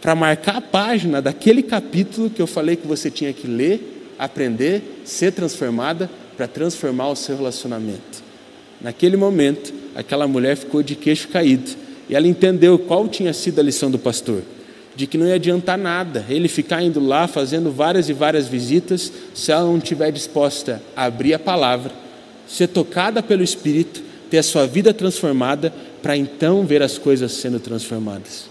Para 0.00 0.14
marcar 0.14 0.56
a 0.56 0.60
página 0.60 1.22
daquele 1.22 1.62
capítulo 1.62 2.28
que 2.28 2.42
eu 2.42 2.46
falei 2.46 2.76
que 2.76 2.86
você 2.86 3.10
tinha 3.10 3.32
que 3.32 3.46
ler, 3.46 4.14
aprender, 4.18 4.82
ser 5.04 5.32
transformada, 5.32 6.10
para 6.36 6.48
transformar 6.48 7.08
o 7.08 7.16
seu 7.16 7.36
relacionamento. 7.36 8.22
Naquele 8.80 9.16
momento, 9.16 9.72
aquela 9.94 10.26
mulher 10.26 10.56
ficou 10.56 10.82
de 10.82 10.96
queixo 10.96 11.28
caído 11.28 11.70
e 12.08 12.16
ela 12.16 12.26
entendeu 12.26 12.78
qual 12.78 13.06
tinha 13.06 13.32
sido 13.32 13.60
a 13.60 13.62
lição 13.62 13.90
do 13.90 13.98
pastor: 13.98 14.42
de 14.96 15.06
que 15.06 15.16
não 15.16 15.26
ia 15.26 15.36
adiantar 15.36 15.78
nada 15.78 16.26
ele 16.28 16.48
ficar 16.48 16.82
indo 16.82 16.98
lá 16.98 17.28
fazendo 17.28 17.70
várias 17.70 18.08
e 18.08 18.12
várias 18.12 18.48
visitas 18.48 19.12
se 19.34 19.52
ela 19.52 19.64
não 19.64 19.78
estiver 19.78 20.10
disposta 20.10 20.82
a 20.96 21.04
abrir 21.04 21.34
a 21.34 21.38
palavra, 21.38 21.92
ser 22.46 22.66
tocada 22.68 23.22
pelo 23.22 23.42
Espírito, 23.42 24.02
ter 24.32 24.38
a 24.38 24.42
sua 24.42 24.66
vida 24.66 24.94
transformada, 24.94 25.70
para 26.00 26.16
então 26.16 26.64
ver 26.64 26.80
as 26.80 26.96
coisas 26.96 27.32
sendo 27.32 27.60
transformadas. 27.60 28.46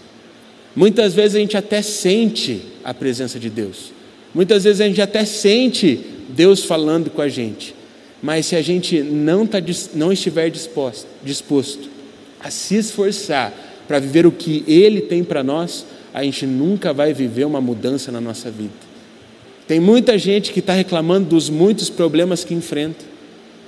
Muitas 0.76 1.12
vezes 1.12 1.34
a 1.34 1.40
gente 1.40 1.56
até 1.56 1.82
sente 1.82 2.62
a 2.84 2.94
presença 2.94 3.36
de 3.36 3.50
Deus, 3.50 3.92
muitas 4.32 4.62
vezes 4.62 4.80
a 4.80 4.86
gente 4.86 5.02
até 5.02 5.24
sente 5.24 5.98
Deus 6.28 6.62
falando 6.62 7.10
com 7.10 7.20
a 7.20 7.28
gente, 7.28 7.74
mas 8.22 8.46
se 8.46 8.54
a 8.54 8.62
gente 8.62 9.02
não, 9.02 9.44
tá, 9.44 9.58
não 9.92 10.12
estiver 10.12 10.50
disposto, 10.50 11.08
disposto 11.24 11.90
a 12.38 12.48
se 12.48 12.76
esforçar 12.76 13.52
para 13.88 13.98
viver 13.98 14.24
o 14.24 14.30
que 14.30 14.62
Ele 14.68 15.00
tem 15.00 15.24
para 15.24 15.42
nós, 15.42 15.84
a 16.14 16.22
gente 16.22 16.46
nunca 16.46 16.92
vai 16.92 17.12
viver 17.12 17.44
uma 17.44 17.60
mudança 17.60 18.12
na 18.12 18.20
nossa 18.20 18.52
vida. 18.52 18.70
Tem 19.66 19.80
muita 19.80 20.16
gente 20.16 20.52
que 20.52 20.60
está 20.60 20.74
reclamando 20.74 21.30
dos 21.30 21.50
muitos 21.50 21.90
problemas 21.90 22.44
que 22.44 22.54
enfrenta, 22.54 23.11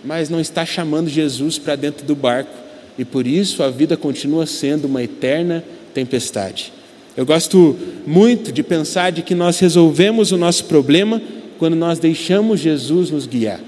mas 0.04 0.28
não 0.28 0.40
está 0.40 0.66
chamando 0.66 1.08
Jesus 1.08 1.58
para 1.58 1.76
dentro 1.76 2.04
do 2.06 2.14
barco, 2.14 2.52
e 2.99 3.04
por 3.04 3.26
isso 3.26 3.62
a 3.62 3.70
vida 3.70 3.96
continua 3.96 4.46
sendo 4.46 4.84
uma 4.87 5.02
eterna 5.02 5.64
tempestade. 5.92 6.73
Eu 7.16 7.25
gosto 7.25 7.76
muito 8.06 8.52
de 8.52 8.62
pensar 8.62 9.11
de 9.11 9.23
que 9.23 9.34
nós 9.34 9.58
resolvemos 9.58 10.32
o 10.32 10.37
nosso 10.37 10.64
problema 10.64 11.23
quando 11.58 11.76
nós 11.76 11.99
deixamos 11.99 12.61
Jesus 12.61 13.11
nos 13.11 13.26
guiar. 13.26 13.61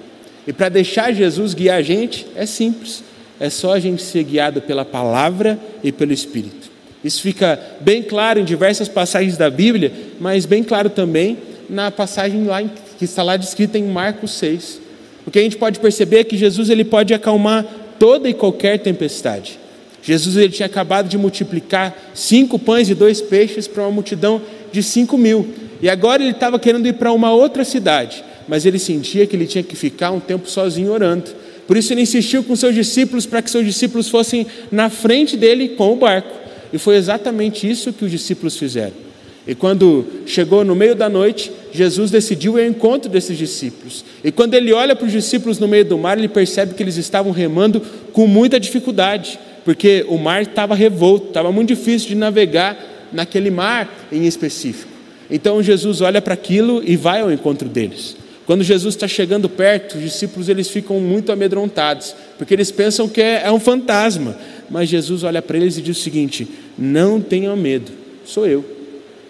E 0.46 0.52
para 0.52 0.68
deixar 0.68 1.12
Jesus 1.12 1.54
guiar 1.54 1.78
a 1.78 1.82
gente 1.82 2.26
é 2.34 2.44
simples, 2.44 3.02
é 3.38 3.50
só 3.50 3.74
a 3.74 3.80
gente 3.80 4.02
ser 4.02 4.24
guiado 4.24 4.60
pela 4.60 4.84
palavra 4.84 5.58
e 5.82 5.92
pelo 5.92 6.12
Espírito. 6.12 6.70
Isso 7.04 7.22
fica 7.22 7.60
bem 7.80 8.02
claro 8.02 8.40
em 8.40 8.44
diversas 8.44 8.88
passagens 8.88 9.36
da 9.36 9.48
Bíblia, 9.48 9.92
mas 10.20 10.44
bem 10.44 10.64
claro 10.64 10.90
também 10.90 11.38
na 11.68 11.90
passagem 11.90 12.44
lá 12.44 12.62
que 12.98 13.04
está 13.04 13.22
lá 13.22 13.36
descrita 13.36 13.78
em 13.78 13.84
Marcos 13.84 14.32
6. 14.32 14.85
O 15.26 15.30
que 15.30 15.38
a 15.38 15.42
gente 15.42 15.56
pode 15.56 15.80
perceber 15.80 16.18
é 16.20 16.24
que 16.24 16.36
Jesus 16.36 16.70
ele 16.70 16.84
pode 16.84 17.12
acalmar 17.12 17.64
toda 17.98 18.28
e 18.28 18.34
qualquer 18.34 18.78
tempestade. 18.78 19.58
Jesus 20.02 20.36
ele 20.36 20.52
tinha 20.52 20.66
acabado 20.66 21.08
de 21.08 21.18
multiplicar 21.18 22.12
cinco 22.14 22.58
pães 22.58 22.88
e 22.88 22.94
dois 22.94 23.20
peixes 23.20 23.66
para 23.66 23.82
uma 23.82 23.90
multidão 23.90 24.40
de 24.70 24.82
cinco 24.82 25.18
mil. 25.18 25.48
E 25.82 25.88
agora 25.88 26.22
ele 26.22 26.30
estava 26.30 26.58
querendo 26.58 26.86
ir 26.86 26.94
para 26.94 27.12
uma 27.12 27.32
outra 27.32 27.64
cidade 27.64 28.24
mas 28.48 28.64
ele 28.64 28.78
sentia 28.78 29.26
que 29.26 29.34
ele 29.34 29.46
tinha 29.46 29.64
que 29.64 29.74
ficar 29.74 30.10
um 30.10 30.20
tempo 30.20 30.48
sozinho 30.48 30.92
orando. 30.92 31.30
Por 31.66 31.76
isso 31.76 31.92
ele 31.92 32.02
insistiu 32.02 32.44
com 32.44 32.54
seus 32.54 32.74
discípulos 32.74 33.26
para 33.26 33.42
que 33.42 33.50
seus 33.50 33.64
discípulos 33.64 34.08
fossem 34.08 34.46
na 34.70 34.88
frente 34.88 35.36
dele 35.36 35.70
com 35.70 35.92
o 35.92 35.96
barco. 35.96 36.32
E 36.72 36.78
foi 36.78 36.96
exatamente 36.96 37.68
isso 37.68 37.92
que 37.92 38.04
os 38.04 38.10
discípulos 38.10 38.56
fizeram. 38.56 39.05
E 39.46 39.54
quando 39.54 40.04
chegou 40.26 40.64
no 40.64 40.74
meio 40.74 40.96
da 40.96 41.08
noite, 41.08 41.52
Jesus 41.72 42.10
decidiu 42.10 42.58
ir 42.58 42.62
ao 42.62 42.68
encontro 42.68 43.08
desses 43.08 43.38
discípulos. 43.38 44.04
E 44.24 44.32
quando 44.32 44.54
ele 44.54 44.72
olha 44.72 44.96
para 44.96 45.06
os 45.06 45.12
discípulos 45.12 45.58
no 45.60 45.68
meio 45.68 45.84
do 45.84 45.96
mar, 45.96 46.18
ele 46.18 46.26
percebe 46.26 46.74
que 46.74 46.82
eles 46.82 46.96
estavam 46.96 47.30
remando 47.30 47.80
com 48.12 48.26
muita 48.26 48.58
dificuldade, 48.58 49.38
porque 49.64 50.04
o 50.08 50.18
mar 50.18 50.42
estava 50.42 50.74
revolto, 50.74 51.28
estava 51.28 51.52
muito 51.52 51.68
difícil 51.68 52.08
de 52.08 52.14
navegar 52.16 52.76
naquele 53.12 53.50
mar 53.50 54.08
em 54.10 54.26
específico. 54.26 54.90
Então 55.30 55.62
Jesus 55.62 56.00
olha 56.00 56.20
para 56.20 56.34
aquilo 56.34 56.82
e 56.84 56.96
vai 56.96 57.20
ao 57.20 57.30
encontro 57.30 57.68
deles. 57.68 58.16
Quando 58.46 58.62
Jesus 58.62 58.94
está 58.94 59.08
chegando 59.08 59.48
perto, 59.48 59.96
os 59.96 60.02
discípulos 60.02 60.48
eles 60.48 60.68
ficam 60.68 61.00
muito 61.00 61.32
amedrontados, 61.32 62.14
porque 62.38 62.54
eles 62.54 62.70
pensam 62.70 63.08
que 63.08 63.20
é, 63.20 63.42
é 63.44 63.52
um 63.52 63.58
fantasma. 63.60 64.36
Mas 64.70 64.88
Jesus 64.88 65.22
olha 65.24 65.42
para 65.42 65.56
eles 65.56 65.78
e 65.78 65.82
diz 65.82 65.98
o 65.98 66.00
seguinte: 66.00 66.48
Não 66.78 67.20
tenham 67.20 67.56
medo, 67.56 67.90
sou 68.24 68.46
eu. 68.46 68.75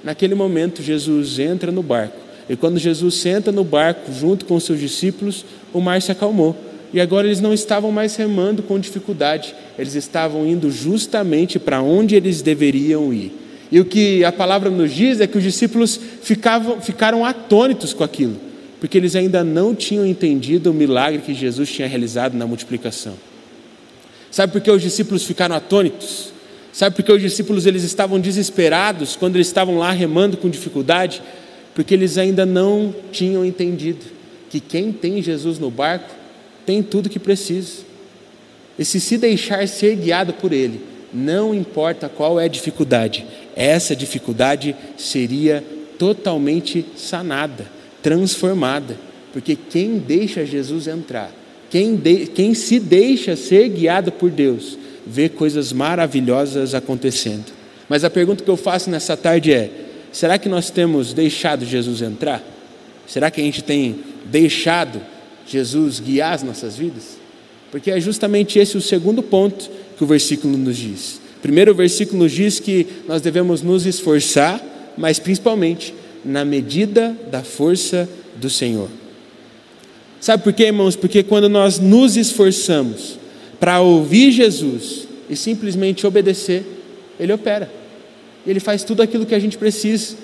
Naquele 0.06 0.34
momento, 0.34 0.82
Jesus 0.82 1.38
entra 1.38 1.70
no 1.70 1.82
barco. 1.82 2.16
E 2.48 2.56
quando 2.56 2.78
Jesus 2.78 3.16
senta 3.16 3.52
no 3.52 3.62
barco 3.62 4.10
junto 4.10 4.46
com 4.46 4.54
os 4.54 4.64
seus 4.64 4.80
discípulos, 4.80 5.44
o 5.74 5.80
mar 5.82 6.00
se 6.00 6.10
acalmou. 6.10 6.56
E 6.94 7.00
agora 7.00 7.26
eles 7.26 7.40
não 7.40 7.52
estavam 7.52 7.92
mais 7.92 8.16
remando 8.16 8.62
com 8.62 8.78
dificuldade, 8.78 9.54
eles 9.78 9.94
estavam 9.94 10.46
indo 10.46 10.70
justamente 10.70 11.58
para 11.58 11.82
onde 11.82 12.14
eles 12.14 12.40
deveriam 12.40 13.12
ir. 13.12 13.32
E 13.70 13.80
o 13.80 13.84
que 13.84 14.24
a 14.24 14.32
palavra 14.32 14.70
nos 14.70 14.92
diz 14.94 15.20
é 15.20 15.26
que 15.26 15.36
os 15.36 15.42
discípulos 15.42 16.00
ficavam, 16.22 16.80
ficaram 16.80 17.22
atônitos 17.22 17.92
com 17.92 18.02
aquilo 18.02 18.46
porque 18.80 18.98
eles 18.98 19.16
ainda 19.16 19.42
não 19.42 19.74
tinham 19.74 20.06
entendido 20.06 20.70
o 20.70 20.74
milagre 20.74 21.22
que 21.22 21.34
Jesus 21.34 21.70
tinha 21.70 21.88
realizado 21.88 22.34
na 22.34 22.46
multiplicação. 22.46 23.14
Sabe 24.30 24.52
por 24.52 24.60
que 24.60 24.70
os 24.70 24.82
discípulos 24.82 25.24
ficaram 25.24 25.56
atônitos? 25.56 26.32
Sabe 26.76 26.94
por 26.94 27.06
que 27.06 27.10
os 27.10 27.22
discípulos 27.22 27.64
eles 27.64 27.84
estavam 27.84 28.20
desesperados 28.20 29.16
quando 29.16 29.36
eles 29.36 29.46
estavam 29.46 29.78
lá 29.78 29.92
remando 29.92 30.36
com 30.36 30.46
dificuldade? 30.46 31.22
Porque 31.74 31.94
eles 31.94 32.18
ainda 32.18 32.44
não 32.44 32.94
tinham 33.10 33.42
entendido 33.46 34.04
que 34.50 34.60
quem 34.60 34.92
tem 34.92 35.22
Jesus 35.22 35.58
no 35.58 35.70
barco 35.70 36.14
tem 36.66 36.82
tudo 36.82 37.08
que 37.08 37.18
precisa. 37.18 37.78
E 38.78 38.84
se 38.84 39.00
se 39.00 39.16
deixar 39.16 39.66
ser 39.66 39.96
guiado 39.96 40.34
por 40.34 40.52
ele, 40.52 40.82
não 41.14 41.54
importa 41.54 42.10
qual 42.10 42.38
é 42.38 42.44
a 42.44 42.48
dificuldade, 42.48 43.24
essa 43.56 43.96
dificuldade 43.96 44.76
seria 44.98 45.64
totalmente 45.98 46.84
sanada 46.94 47.74
transformada, 48.02 48.98
porque 49.32 49.56
quem 49.56 49.96
deixa 49.96 50.44
Jesus 50.44 50.86
entrar, 50.86 51.32
quem, 51.70 51.96
de, 51.96 52.26
quem 52.26 52.52
se 52.52 52.78
deixa 52.78 53.34
ser 53.34 53.70
guiado 53.70 54.12
por 54.12 54.30
Deus, 54.30 54.76
vê 55.06 55.28
coisas 55.28 55.72
maravilhosas 55.72 56.74
acontecendo. 56.74 57.44
Mas 57.88 58.02
a 58.02 58.10
pergunta 58.10 58.42
que 58.42 58.50
eu 58.50 58.56
faço 58.56 58.90
nessa 58.90 59.16
tarde 59.16 59.52
é: 59.52 59.70
será 60.10 60.38
que 60.38 60.48
nós 60.48 60.70
temos 60.70 61.12
deixado 61.12 61.64
Jesus 61.64 62.02
entrar? 62.02 62.42
Será 63.06 63.30
que 63.30 63.40
a 63.40 63.44
gente 63.44 63.62
tem 63.62 64.00
deixado 64.24 65.00
Jesus 65.46 66.00
guiar 66.00 66.34
as 66.34 66.42
nossas 66.42 66.76
vidas? 66.76 67.16
Porque 67.70 67.90
é 67.90 68.00
justamente 68.00 68.58
esse 68.58 68.76
o 68.76 68.80
segundo 68.80 69.22
ponto 69.22 69.70
que 69.96 70.02
o 70.02 70.06
versículo 70.06 70.56
nos 70.58 70.76
diz. 70.76 71.20
Primeiro, 71.40 71.72
o 71.72 71.74
versículo 71.74 72.24
nos 72.24 72.32
diz 72.32 72.58
que 72.58 72.86
nós 73.06 73.22
devemos 73.22 73.62
nos 73.62 73.86
esforçar, 73.86 74.60
mas 74.96 75.18
principalmente 75.18 75.94
na 76.24 76.44
medida 76.44 77.16
da 77.30 77.42
força 77.42 78.08
do 78.36 78.50
Senhor. 78.50 78.88
Sabe 80.20 80.42
por 80.42 80.52
quê, 80.52 80.64
irmãos? 80.64 80.96
Porque 80.96 81.22
quando 81.22 81.48
nós 81.48 81.78
nos 81.78 82.16
esforçamos 82.16 83.18
para 83.58 83.80
ouvir 83.80 84.30
Jesus 84.30 85.06
e 85.28 85.36
simplesmente 85.36 86.06
obedecer, 86.06 86.64
Ele 87.18 87.32
opera. 87.32 87.70
Ele 88.46 88.60
faz 88.60 88.84
tudo 88.84 89.02
aquilo 89.02 89.26
que 89.26 89.34
a 89.34 89.38
gente 89.38 89.58
precisa. 89.58 90.16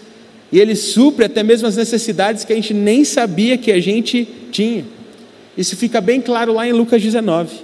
E 0.50 0.60
Ele 0.60 0.76
supre 0.76 1.24
até 1.24 1.42
mesmo 1.42 1.66
as 1.66 1.76
necessidades 1.76 2.44
que 2.44 2.52
a 2.52 2.56
gente 2.56 2.74
nem 2.74 3.04
sabia 3.04 3.56
que 3.56 3.72
a 3.72 3.80
gente 3.80 4.28
tinha. 4.50 4.84
Isso 5.56 5.76
fica 5.76 6.00
bem 6.00 6.20
claro 6.20 6.52
lá 6.52 6.66
em 6.66 6.72
Lucas 6.72 7.02
19, 7.02 7.56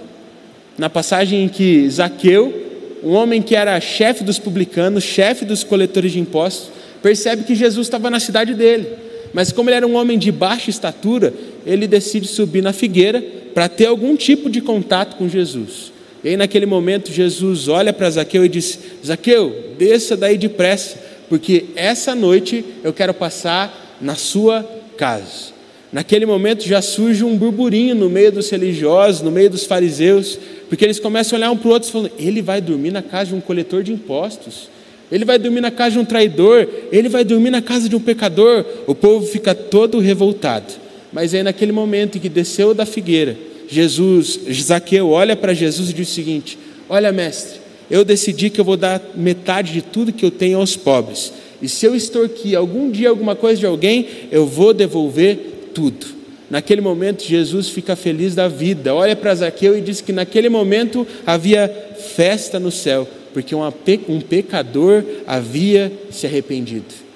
na 0.77 0.89
passagem 0.89 1.45
em 1.45 1.47
que 1.47 1.89
Zaqueu, 1.89 2.67
um 3.03 3.11
homem 3.13 3.41
que 3.41 3.55
era 3.55 3.79
chefe 3.79 4.23
dos 4.23 4.37
publicanos, 4.37 5.03
chefe 5.03 5.45
dos 5.45 5.63
coletores 5.63 6.11
de 6.11 6.19
impostos, 6.19 6.69
percebe 7.01 7.43
que 7.43 7.55
Jesus 7.55 7.87
estava 7.87 8.09
na 8.09 8.19
cidade 8.19 8.53
dele. 8.53 8.87
Mas 9.33 9.51
como 9.51 9.69
ele 9.69 9.77
era 9.77 9.87
um 9.87 9.95
homem 9.95 10.17
de 10.17 10.31
baixa 10.31 10.69
estatura, 10.69 11.33
ele 11.65 11.87
decide 11.87 12.27
subir 12.27 12.61
na 12.61 12.73
figueira 12.73 13.23
para 13.53 13.69
ter 13.69 13.85
algum 13.85 14.15
tipo 14.15 14.49
de 14.49 14.61
contato 14.61 15.15
com 15.15 15.27
Jesus. 15.27 15.91
E 16.23 16.29
aí, 16.29 16.37
naquele 16.37 16.65
momento, 16.65 17.11
Jesus 17.11 17.67
olha 17.67 17.93
para 17.93 18.09
Zaqueu 18.09 18.43
e 18.43 18.49
diz: 18.49 18.79
Zaqueu, 19.05 19.73
desça 19.77 20.17
daí 20.17 20.37
depressa, 20.37 20.97
porque 21.29 21.65
essa 21.75 22.13
noite 22.13 22.63
eu 22.83 22.91
quero 22.91 23.13
passar 23.13 23.97
na 24.01 24.15
sua 24.15 24.67
casa. 24.97 25.59
Naquele 25.91 26.25
momento 26.25 26.67
já 26.67 26.81
surge 26.81 27.23
um 27.23 27.35
burburinho 27.35 27.95
no 27.95 28.09
meio 28.09 28.31
dos 28.31 28.49
religiosos, 28.49 29.21
no 29.21 29.31
meio 29.31 29.49
dos 29.49 29.65
fariseus, 29.65 30.37
porque 30.67 30.85
eles 30.85 30.99
começam 30.99 31.35
a 31.35 31.39
olhar 31.39 31.51
um 31.51 31.57
para 31.57 31.69
o 31.69 31.71
outro 31.71 31.89
e 31.89 31.91
falam: 31.91 32.11
ele 32.19 32.41
vai 32.41 32.61
dormir 32.61 32.91
na 32.91 33.01
casa 33.01 33.29
de 33.31 33.35
um 33.35 33.41
coletor 33.41 33.81
de 33.81 33.91
impostos, 33.91 34.69
ele 35.11 35.25
vai 35.25 35.39
dormir 35.39 35.61
na 35.61 35.71
casa 35.71 35.91
de 35.91 35.99
um 35.99 36.05
traidor, 36.05 36.67
ele 36.91 37.09
vai 37.09 37.23
dormir 37.23 37.49
na 37.49 37.61
casa 37.61 37.89
de 37.89 37.95
um 37.95 37.99
pecador. 37.99 38.63
O 38.85 38.93
povo 38.93 39.25
fica 39.25 39.55
todo 39.55 39.99
revoltado. 39.99 40.88
Mas 41.11 41.33
aí, 41.33 41.43
naquele 41.43 41.71
momento 41.71 42.17
em 42.17 42.21
que 42.21 42.29
desceu 42.29 42.73
da 42.73 42.85
figueira, 42.85 43.35
Jesus, 43.67 44.39
Zaqueu 44.61 45.09
olha 45.09 45.35
para 45.35 45.53
Jesus 45.53 45.89
e 45.89 45.93
diz 45.93 46.09
o 46.09 46.13
seguinte: 46.13 46.57
Olha, 46.87 47.11
mestre, 47.11 47.59
eu 47.89 48.03
decidi 48.03 48.49
que 48.49 48.59
eu 48.59 48.65
vou 48.65 48.77
dar 48.77 49.01
metade 49.15 49.73
de 49.73 49.81
tudo 49.81 50.13
que 50.13 50.25
eu 50.25 50.31
tenho 50.31 50.59
aos 50.59 50.75
pobres. 50.75 51.33
E 51.61 51.67
se 51.67 51.85
eu 51.85 51.95
extorquir 51.95 52.57
algum 52.57 52.89
dia 52.89 53.09
alguma 53.09 53.35
coisa 53.35 53.59
de 53.59 53.65
alguém, 53.65 54.07
eu 54.31 54.45
vou 54.45 54.73
devolver 54.73 55.71
tudo. 55.73 56.19
Naquele 56.49 56.81
momento, 56.81 57.23
Jesus 57.23 57.69
fica 57.69 57.95
feliz 57.95 58.33
da 58.33 58.47
vida. 58.47 58.93
Olha 58.95 59.15
para 59.15 59.35
Zaqueu 59.35 59.77
e 59.77 59.81
diz 59.81 60.01
que 60.01 60.11
naquele 60.11 60.49
momento 60.49 61.05
havia 61.25 61.67
festa 62.15 62.59
no 62.59 62.71
céu, 62.71 63.07
porque 63.33 63.53
um 63.53 64.21
pecador 64.21 65.03
havia 65.27 65.91
se 66.09 66.25
arrependido. 66.25 67.08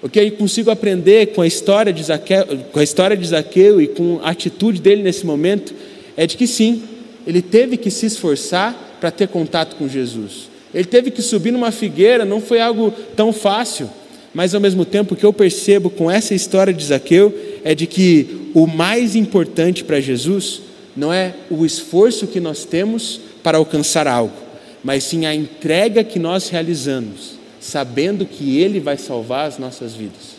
O 0.00 0.08
que 0.08 0.20
eu 0.20 0.30
consigo 0.32 0.70
aprender 0.70 1.28
com 1.28 1.42
a 1.42 1.46
história 1.46 1.92
de 1.92 2.02
Zaqueu, 2.04 2.46
com 2.72 2.78
a 2.78 2.84
história 2.84 3.16
de 3.16 3.26
Zaqueu 3.26 3.80
e 3.80 3.88
com 3.88 4.20
a 4.22 4.30
atitude 4.30 4.80
dele 4.80 5.02
nesse 5.02 5.26
momento 5.26 5.74
é 6.16 6.26
de 6.26 6.36
que 6.36 6.46
sim, 6.46 6.82
ele 7.26 7.42
teve 7.42 7.76
que 7.76 7.90
se 7.90 8.06
esforçar 8.06 8.96
para 9.00 9.10
ter 9.10 9.28
contato 9.28 9.76
com 9.76 9.88
Jesus. 9.88 10.48
Ele 10.72 10.84
teve 10.84 11.10
que 11.10 11.22
subir 11.22 11.50
numa 11.50 11.72
figueira, 11.72 12.24
não 12.24 12.40
foi 12.40 12.60
algo 12.60 12.92
tão 13.16 13.32
fácil. 13.32 13.90
Mas 14.34 14.54
ao 14.54 14.60
mesmo 14.60 14.84
tempo, 14.84 15.14
o 15.14 15.16
que 15.16 15.24
eu 15.24 15.32
percebo 15.32 15.90
com 15.90 16.10
essa 16.10 16.34
história 16.34 16.72
de 16.72 16.84
Zaqueu 16.84 17.34
é 17.64 17.74
de 17.74 17.86
que 17.86 18.50
o 18.54 18.66
mais 18.66 19.16
importante 19.16 19.82
para 19.82 20.00
Jesus 20.00 20.62
não 20.96 21.12
é 21.12 21.34
o 21.50 21.64
esforço 21.64 22.26
que 22.26 22.40
nós 22.40 22.64
temos 22.64 23.20
para 23.42 23.58
alcançar 23.58 24.06
algo, 24.06 24.34
mas 24.82 25.04
sim 25.04 25.26
a 25.26 25.34
entrega 25.34 26.02
que 26.04 26.18
nós 26.18 26.48
realizamos, 26.48 27.37
sabendo 27.60 28.24
que 28.24 28.58
Ele 28.58 28.80
vai 28.80 28.96
salvar 28.96 29.46
as 29.46 29.58
nossas 29.58 29.94
vidas. 29.94 30.38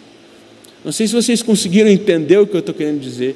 Não 0.84 0.92
sei 0.92 1.08
se 1.08 1.14
vocês 1.14 1.44
conseguiram 1.44 1.90
entender 1.90 2.38
o 2.38 2.48
que 2.48 2.56
eu 2.56 2.62
estou 2.62 2.74
querendo 2.74 3.00
dizer, 3.00 3.36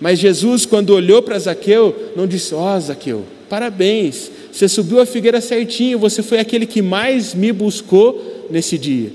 mas 0.00 0.18
Jesus, 0.18 0.64
quando 0.64 0.90
olhou 0.90 1.22
para 1.22 1.38
Zaqueu, 1.38 2.12
não 2.16 2.26
disse: 2.26 2.54
Ó, 2.54 2.76
oh, 2.76 2.80
Zaqueu, 2.80 3.24
parabéns, 3.48 4.30
você 4.52 4.68
subiu 4.68 5.00
a 5.00 5.06
figueira 5.06 5.40
certinho, 5.40 5.98
você 5.98 6.22
foi 6.22 6.38
aquele 6.38 6.66
que 6.66 6.80
mais 6.80 7.34
me 7.34 7.52
buscou 7.52 8.46
nesse 8.50 8.78
dia. 8.78 9.10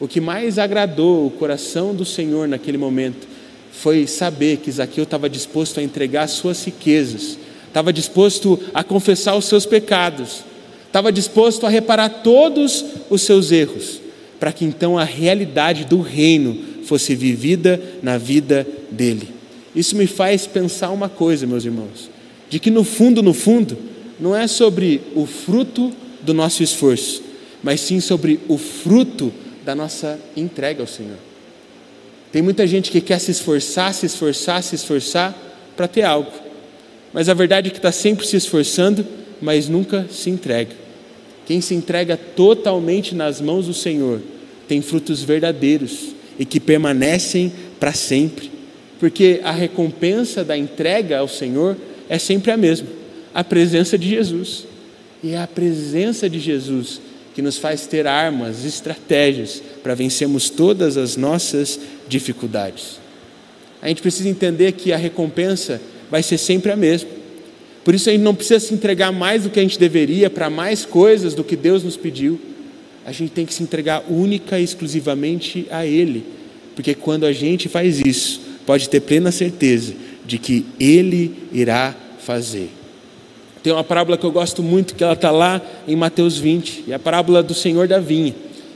O 0.00 0.06
que 0.06 0.20
mais 0.20 0.58
agradou 0.58 1.26
o 1.26 1.30
coração 1.30 1.94
do 1.94 2.04
Senhor 2.04 2.46
naquele 2.46 2.78
momento 2.78 3.26
foi 3.72 4.06
saber 4.06 4.58
que 4.58 4.70
Zaqueu 4.70 5.04
estava 5.04 5.28
disposto 5.28 5.80
a 5.80 5.82
entregar 5.82 6.28
suas 6.28 6.64
riquezas, 6.64 7.36
estava 7.66 7.92
disposto 7.92 8.58
a 8.72 8.84
confessar 8.84 9.36
os 9.36 9.44
seus 9.44 9.66
pecados, 9.66 10.44
estava 10.88 11.12
disposto 11.12 11.64
a 11.64 11.68
reparar 11.68 12.08
todos 12.08 12.84
os 13.08 13.22
seus 13.22 13.52
erros, 13.52 14.00
para 14.40 14.52
que 14.52 14.64
então 14.64 14.98
a 14.98 15.04
realidade 15.04 15.84
do 15.84 16.00
reino 16.00 16.58
fosse 16.84 17.14
vivida 17.14 17.80
na 18.02 18.18
vida 18.18 18.66
dele. 18.90 19.28
Isso 19.74 19.96
me 19.96 20.06
faz 20.06 20.46
pensar 20.46 20.90
uma 20.90 21.08
coisa, 21.08 21.46
meus 21.46 21.64
irmãos, 21.64 22.10
de 22.48 22.58
que 22.58 22.70
no 22.70 22.82
fundo, 22.82 23.22
no 23.22 23.34
fundo, 23.34 23.78
não 24.18 24.34
é 24.34 24.46
sobre 24.46 25.00
o 25.14 25.26
fruto 25.26 25.92
do 26.22 26.34
nosso 26.34 26.62
esforço, 26.62 27.22
mas 27.62 27.80
sim 27.80 28.00
sobre 28.00 28.40
o 28.48 28.58
fruto 28.58 29.32
da 29.64 29.74
nossa 29.74 30.18
entrega 30.36 30.82
ao 30.82 30.86
Senhor. 30.86 31.18
Tem 32.32 32.42
muita 32.42 32.66
gente 32.66 32.90
que 32.90 33.00
quer 33.00 33.18
se 33.18 33.30
esforçar, 33.30 33.92
se 33.94 34.06
esforçar, 34.06 34.62
se 34.62 34.74
esforçar 34.74 35.36
para 35.76 35.86
ter 35.86 36.02
algo, 36.02 36.32
mas 37.12 37.28
a 37.28 37.34
verdade 37.34 37.68
é 37.68 37.70
que 37.70 37.78
está 37.78 37.92
sempre 37.92 38.26
se 38.26 38.36
esforçando, 38.36 39.06
mas 39.40 39.68
nunca 39.68 40.06
se 40.10 40.30
entrega. 40.30 40.74
Quem 41.46 41.60
se 41.60 41.74
entrega 41.74 42.16
totalmente 42.16 43.14
nas 43.14 43.40
mãos 43.40 43.66
do 43.66 43.74
Senhor 43.74 44.20
tem 44.66 44.82
frutos 44.82 45.22
verdadeiros 45.22 46.14
e 46.38 46.44
que 46.44 46.60
permanecem 46.60 47.52
para 47.80 47.92
sempre, 47.92 48.50
porque 49.00 49.40
a 49.42 49.50
recompensa 49.50 50.44
da 50.44 50.56
entrega 50.56 51.18
ao 51.18 51.28
Senhor 51.28 51.76
é 52.08 52.18
sempre 52.18 52.50
a 52.50 52.56
mesma: 52.56 52.88
a 53.34 53.42
presença 53.42 53.96
de 53.96 54.08
Jesus. 54.08 54.66
E 55.22 55.32
é 55.32 55.38
a 55.38 55.48
presença 55.48 56.30
de 56.30 56.38
Jesus 56.38 57.00
que 57.34 57.42
nos 57.42 57.56
faz 57.56 57.86
ter 57.86 58.06
armas, 58.06 58.64
estratégias 58.64 59.62
para 59.82 59.94
vencermos 59.94 60.50
todas 60.50 60.96
as 60.96 61.16
nossas 61.16 61.78
dificuldades. 62.08 63.00
A 63.80 63.88
gente 63.88 64.02
precisa 64.02 64.28
entender 64.28 64.72
que 64.72 64.92
a 64.92 64.96
recompensa 64.96 65.80
vai 66.10 66.22
ser 66.22 66.38
sempre 66.38 66.72
a 66.72 66.76
mesma. 66.76 67.08
Por 67.88 67.94
isso 67.94 68.10
a 68.10 68.12
gente 68.12 68.20
não 68.20 68.34
precisa 68.34 68.60
se 68.60 68.74
entregar 68.74 69.10
mais 69.10 69.44
do 69.44 69.48
que 69.48 69.58
a 69.58 69.62
gente 69.62 69.78
deveria 69.78 70.28
para 70.28 70.50
mais 70.50 70.84
coisas 70.84 71.32
do 71.32 71.42
que 71.42 71.56
Deus 71.56 71.82
nos 71.82 71.96
pediu. 71.96 72.38
A 73.02 73.12
gente 73.12 73.30
tem 73.30 73.46
que 73.46 73.54
se 73.54 73.62
entregar 73.62 74.04
única 74.10 74.60
e 74.60 74.62
exclusivamente 74.62 75.66
a 75.70 75.86
Ele, 75.86 76.22
porque 76.76 76.94
quando 76.94 77.24
a 77.24 77.32
gente 77.32 77.66
faz 77.66 77.98
isso, 77.98 78.42
pode 78.66 78.90
ter 78.90 79.00
plena 79.00 79.32
certeza 79.32 79.94
de 80.26 80.36
que 80.36 80.66
Ele 80.78 81.34
irá 81.50 81.96
fazer. 82.18 82.68
Tem 83.62 83.72
uma 83.72 83.82
parábola 83.82 84.18
que 84.18 84.26
eu 84.26 84.32
gosto 84.32 84.62
muito, 84.62 84.94
que 84.94 85.02
ela 85.02 85.14
está 85.14 85.30
lá 85.30 85.58
em 85.88 85.96
Mateus 85.96 86.36
20, 86.36 86.84
é 86.88 86.92
a 86.92 86.98
parábola 86.98 87.42
do 87.42 87.54
Senhor 87.54 87.88
da 87.88 87.98
vinha. 87.98 88.34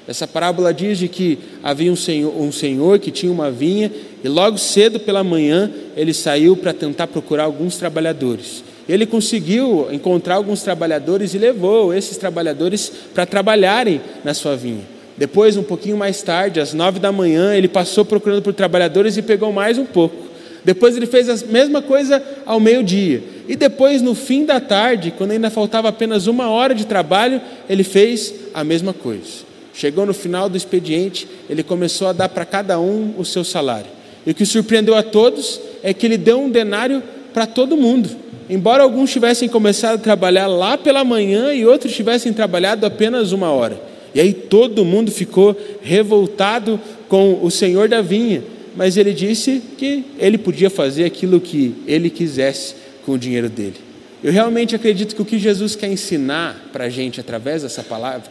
Essa 0.09 0.27
parábola 0.27 0.73
diz 0.73 0.97
de 0.97 1.07
que 1.07 1.39
havia 1.63 1.93
um 1.93 1.97
senhor, 1.97 2.35
um 2.35 2.51
senhor 2.51 2.99
que 2.99 3.11
tinha 3.11 3.31
uma 3.31 3.51
vinha 3.51 3.93
e 4.25 4.27
logo 4.27 4.57
cedo 4.57 4.99
pela 4.99 5.23
manhã 5.23 5.71
ele 5.95 6.15
saiu 6.15 6.57
para 6.57 6.73
tentar 6.73 7.09
procurar 7.09 7.45
alguns 7.45 7.77
trabalhadores. 7.77 8.72
Ele 8.89 9.07
conseguiu 9.07 9.89
encontrar 9.91 10.37
alguns 10.37 10.63
trabalhadores 10.63 11.35
e 11.35 11.39
levou 11.39 11.95
esses 11.95 12.17
trabalhadores 12.17 12.91
para 13.15 13.25
trabalharem 13.27 14.01
na 14.25 14.35
sua 14.35 14.57
vinha. 14.57 14.83
Depois, 15.17 15.57
um 15.57 15.63
pouquinho 15.63 15.97
mais 15.97 16.23
tarde, 16.23 16.59
às 16.59 16.73
nove 16.73 16.99
da 16.99 17.13
manhã, 17.13 17.55
ele 17.55 17.69
passou 17.69 18.05
procurando 18.05 18.43
por 18.43 18.53
trabalhadores 18.53 19.17
e 19.17 19.23
pegou 19.23 19.53
mais 19.53 19.79
um 19.79 19.85
pouco. 19.85 20.33
Depois 20.65 20.97
ele 20.97 21.07
fez 21.07 21.29
a 21.29 21.47
mesma 21.47 21.83
coisa 21.83 22.23
ao 22.47 22.61
meio-dia. 22.61 23.23
E 23.49 23.57
depois, 23.57 24.01
no 24.01 24.15
fim 24.15 24.45
da 24.45 24.61
tarde, 24.61 25.13
quando 25.17 25.33
ainda 25.33 25.51
faltava 25.51 25.89
apenas 25.89 26.27
uma 26.27 26.49
hora 26.49 26.75
de 26.75 26.87
trabalho, 26.87 27.41
ele 27.69 27.83
fez 27.83 28.33
a 28.55 28.63
mesma 28.63 28.93
coisa. 28.93 29.53
Chegou 29.75 30.07
no 30.07 30.15
final 30.15 30.49
do 30.49 30.57
expediente, 30.57 31.27
ele 31.49 31.63
começou 31.63 32.09
a 32.09 32.13
dar 32.13 32.29
para 32.29 32.45
cada 32.45 32.79
um 32.79 33.15
o 33.19 33.25
seu 33.25 33.43
salário. 33.43 33.91
E 34.27 34.31
o 34.31 34.35
que 34.35 34.47
surpreendeu 34.47 34.95
a 34.95 35.03
todos 35.03 35.61
é 35.83 35.93
que 35.93 36.07
ele 36.07 36.17
deu 36.17 36.41
um 36.41 36.51
denário 36.51 37.03
para 37.35 37.47
todo 37.47 37.77
mundo. 37.77 38.09
Embora 38.49 38.83
alguns 38.83 39.11
tivessem 39.11 39.49
começado 39.49 39.97
a 39.97 40.03
trabalhar 40.03 40.47
lá 40.47 40.77
pela 40.77 41.05
manhã 41.05 41.53
e 41.53 41.65
outros 41.65 41.95
tivessem 41.95 42.33
trabalhado 42.33 42.85
apenas 42.85 43.33
uma 43.33 43.51
hora. 43.51 43.81
E 44.15 44.21
aí 44.21 44.33
todo 44.33 44.85
mundo 44.85 45.11
ficou 45.11 45.57
revoltado 45.81 46.79
com 47.09 47.39
o 47.43 47.51
senhor 47.51 47.89
da 47.89 48.03
vinha, 48.03 48.43
mas 48.77 48.97
ele 48.97 49.13
disse 49.13 49.63
que 49.79 50.05
ele 50.19 50.37
podia 50.37 50.69
fazer 50.69 51.05
aquilo 51.05 51.41
que 51.41 51.75
ele 51.87 52.11
quisesse 52.11 52.75
com 53.05 53.13
o 53.13 53.19
dinheiro 53.19 53.49
dele. 53.49 53.77
Eu 54.23 54.33
realmente 54.33 54.77
acredito 54.77 55.17
que 55.17 55.23
o 55.23 55.25
que 55.25 55.39
Jesus 55.39 55.75
quer 55.75 55.91
ensinar 55.91 56.69
para 56.73 56.85
a 56.85 56.89
gente 56.89 57.21
através 57.21 57.63
dessa 57.63 57.83
palavra 57.83 58.31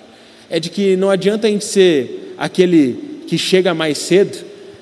é 0.49 0.59
de 0.59 0.69
que 0.69 0.95
não 0.95 1.09
adianta 1.09 1.47
a 1.47 1.49
gente 1.49 1.65
ser 1.65 2.35
aquele 2.37 3.23
que 3.27 3.37
chega 3.37 3.73
mais 3.73 3.97
cedo, 3.97 4.37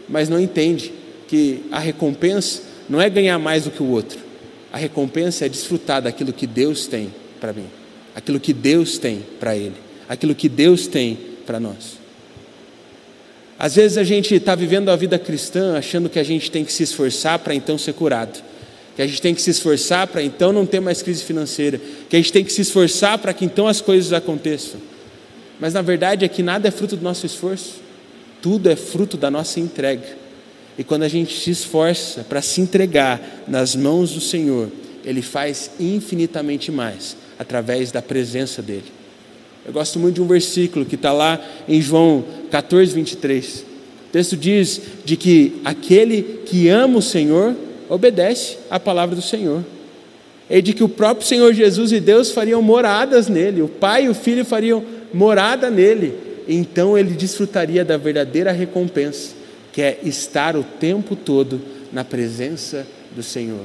mas 0.07 0.29
não 0.29 0.39
entende 0.39 0.91
que 1.27 1.61
a 1.71 1.79
recompensa 1.79 2.61
não 2.89 2.99
é 3.01 3.09
ganhar 3.09 3.37
mais 3.39 3.63
do 3.63 3.71
que 3.71 3.81
o 3.81 3.87
outro. 3.87 4.28
A 4.71 4.77
recompensa 4.77 5.45
é 5.45 5.49
desfrutar 5.49 6.01
daquilo 6.01 6.31
que 6.31 6.45
Deus 6.45 6.87
tem 6.87 7.13
para 7.39 7.53
mim, 7.53 7.65
aquilo 8.15 8.39
que 8.39 8.53
Deus 8.53 8.97
tem 8.97 9.23
para 9.39 9.55
Ele, 9.55 9.75
aquilo 10.07 10.35
que 10.35 10.47
Deus 10.47 10.87
tem 10.87 11.17
para 11.45 11.59
nós. 11.59 11.97
Às 13.57 13.75
vezes 13.75 13.97
a 13.97 14.03
gente 14.03 14.35
está 14.35 14.55
vivendo 14.55 14.89
a 14.89 14.95
vida 14.95 15.19
cristã 15.19 15.77
achando 15.77 16.07
que 16.07 16.19
a 16.19 16.23
gente 16.23 16.49
tem 16.49 16.63
que 16.63 16.71
se 16.71 16.83
esforçar 16.83 17.39
para 17.39 17.53
então 17.53 17.77
ser 17.77 17.93
curado, 17.93 18.41
que 18.95 19.01
a 19.01 19.07
gente 19.07 19.21
tem 19.21 19.35
que 19.35 19.41
se 19.41 19.49
esforçar 19.49 20.07
para 20.07 20.23
então 20.23 20.53
não 20.53 20.65
ter 20.65 20.79
mais 20.79 21.01
crise 21.01 21.23
financeira, 21.23 21.79
que 22.09 22.15
a 22.15 22.19
gente 22.19 22.31
tem 22.31 22.45
que 22.45 22.53
se 22.53 22.61
esforçar 22.61 23.17
para 23.17 23.33
que 23.33 23.43
então 23.43 23.67
as 23.67 23.81
coisas 23.81 24.13
aconteçam. 24.13 24.79
Mas 25.59 25.73
na 25.73 25.81
verdade 25.81 26.23
é 26.23 26.27
que 26.27 26.41
nada 26.41 26.67
é 26.67 26.71
fruto 26.71 26.95
do 26.95 27.03
nosso 27.03 27.25
esforço, 27.25 27.81
tudo 28.41 28.69
é 28.69 28.75
fruto 28.75 29.17
da 29.17 29.29
nossa 29.29 29.59
entrega. 29.59 30.07
E 30.79 30.83
quando 30.85 31.03
a 31.03 31.09
gente 31.09 31.37
se 31.37 31.51
esforça 31.51 32.23
para 32.23 32.41
se 32.41 32.61
entregar 32.61 33.43
nas 33.45 33.75
mãos 33.75 34.13
do 34.13 34.21
Senhor, 34.21 34.69
Ele 35.03 35.21
faz 35.21 35.71
infinitamente 35.77 36.71
mais 36.71 37.17
através 37.37 37.91
da 37.91 38.01
presença 38.01 38.61
dEle. 38.61 38.85
Eu 39.65 39.73
gosto 39.73 39.99
muito 39.99 40.15
de 40.15 40.21
um 40.21 40.27
versículo 40.27 40.85
que 40.85 40.95
está 40.95 41.11
lá 41.11 41.37
em 41.67 41.81
João 41.81 42.23
14, 42.49 42.93
23. 42.93 43.65
O 44.07 44.11
texto 44.13 44.37
diz 44.37 44.81
de 45.03 45.17
que 45.17 45.59
aquele 45.65 46.43
que 46.45 46.69
ama 46.69 46.99
o 46.99 47.01
Senhor 47.01 47.57
obedece 47.89 48.57
à 48.69 48.79
palavra 48.79 49.17
do 49.17 49.21
Senhor. 49.21 49.65
E 50.49 50.61
de 50.61 50.71
que 50.71 50.83
o 50.83 50.87
próprio 50.87 51.27
Senhor 51.27 51.53
Jesus 51.53 51.91
e 51.91 51.99
Deus 51.99 52.31
fariam 52.31 52.61
moradas 52.61 53.27
nele, 53.27 53.61
o 53.61 53.67
Pai 53.67 54.05
e 54.05 54.09
o 54.09 54.15
Filho 54.15 54.45
fariam 54.45 54.81
morada 55.13 55.69
nele. 55.69 56.13
Então 56.47 56.97
ele 56.97 57.15
desfrutaria 57.15 57.83
da 57.83 57.97
verdadeira 57.97 58.53
recompensa 58.53 59.38
que 59.79 59.83
é 59.83 59.97
estar 60.03 60.57
o 60.57 60.63
tempo 60.77 61.15
todo 61.15 61.61
na 61.89 62.03
presença 62.03 62.85
do 63.15 63.23
Senhor. 63.23 63.63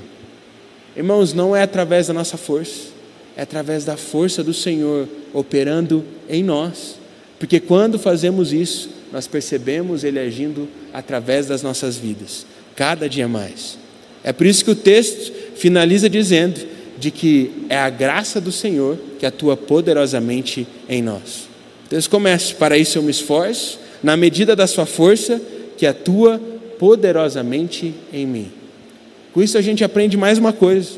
Irmãos, 0.96 1.35
não 1.35 1.57
é 1.57 1.62
através 1.62 2.07
da 2.07 2.14
nossa 2.14 2.37
força, 2.37 2.90
é 3.37 3.42
através 3.42 3.85
da 3.85 3.96
força 3.96 4.40
do 4.40 4.55
Senhor 4.55 5.09
operando 5.33 6.05
em 6.29 6.40
nós. 6.44 7.00
Porque 7.37 7.59
quando 7.59 7.98
fazemos 7.98 8.53
isso, 8.53 8.90
nós 9.12 9.27
percebemos 9.27 10.05
Ele 10.05 10.20
agindo 10.20 10.68
através 10.92 11.48
das 11.48 11.64
nossas 11.64 11.96
vidas, 11.96 12.46
cada 12.77 13.09
dia 13.09 13.27
mais. 13.27 13.77
É 14.22 14.33
por 14.33 14.46
isso 14.46 14.64
que 14.64 14.70
o 14.70 14.77
texto 14.77 15.33
finaliza 15.57 16.09
dizendo 16.09 16.64
de 16.96 17.11
que 17.11 17.66
é 17.68 17.77
a 17.77 17.90
graça 17.90 18.40
do 18.40 18.53
Senhor 18.53 18.96
que 19.18 19.27
atua 19.27 19.57
poderosamente 19.57 20.64
em 20.88 21.03
nós. 21.03 21.48
Então 21.88 21.98
começa, 22.09 22.55
para 22.55 22.79
isso 22.79 22.98
eu 22.98 23.03
me 23.03 23.11
esforço, 23.11 23.81
na 24.00 24.16
medida 24.16 24.55
da 24.55 24.68
sua 24.68 24.87
força, 24.87 25.40
que 25.84 25.86
atua 25.86 26.40
poderosamente 26.78 27.92
em 28.10 28.26
mim. 28.26 28.50
Com 29.34 29.42
isso 29.42 29.58
a 29.58 29.60
gente 29.60 29.84
aprende 29.84 30.16
mais 30.16 30.38
uma 30.38 30.50
coisa. 30.50 30.92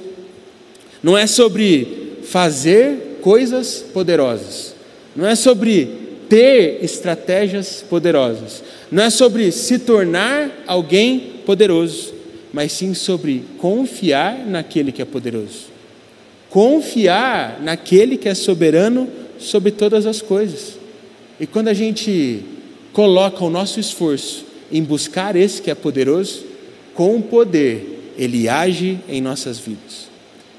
Não 1.02 1.18
é 1.18 1.26
sobre 1.26 2.18
fazer 2.22 3.18
coisas 3.20 3.84
poderosas. 3.92 4.76
Não 5.16 5.26
é 5.26 5.34
sobre 5.34 5.90
ter 6.28 6.84
estratégias 6.84 7.84
poderosas. 7.90 8.62
Não 8.88 9.02
é 9.02 9.10
sobre 9.10 9.50
se 9.50 9.80
tornar 9.80 10.62
alguém 10.68 11.32
poderoso, 11.44 12.14
mas 12.52 12.70
sim 12.70 12.94
sobre 12.94 13.42
confiar 13.58 14.46
naquele 14.46 14.92
que 14.92 15.02
é 15.02 15.04
poderoso. 15.04 15.66
Confiar 16.48 17.60
naquele 17.60 18.16
que 18.16 18.28
é 18.28 18.34
soberano 18.36 19.08
sobre 19.36 19.72
todas 19.72 20.06
as 20.06 20.22
coisas. 20.22 20.78
E 21.40 21.46
quando 21.46 21.66
a 21.66 21.74
gente 21.74 22.40
coloca 22.92 23.44
o 23.44 23.50
nosso 23.50 23.80
esforço 23.80 24.46
em 24.70 24.82
buscar 24.82 25.36
esse 25.36 25.62
que 25.62 25.70
é 25.70 25.74
poderoso, 25.74 26.44
com 26.94 27.20
poder 27.20 28.12
ele 28.18 28.48
age 28.48 28.98
em 29.08 29.20
nossas 29.20 29.58
vidas. 29.58 30.08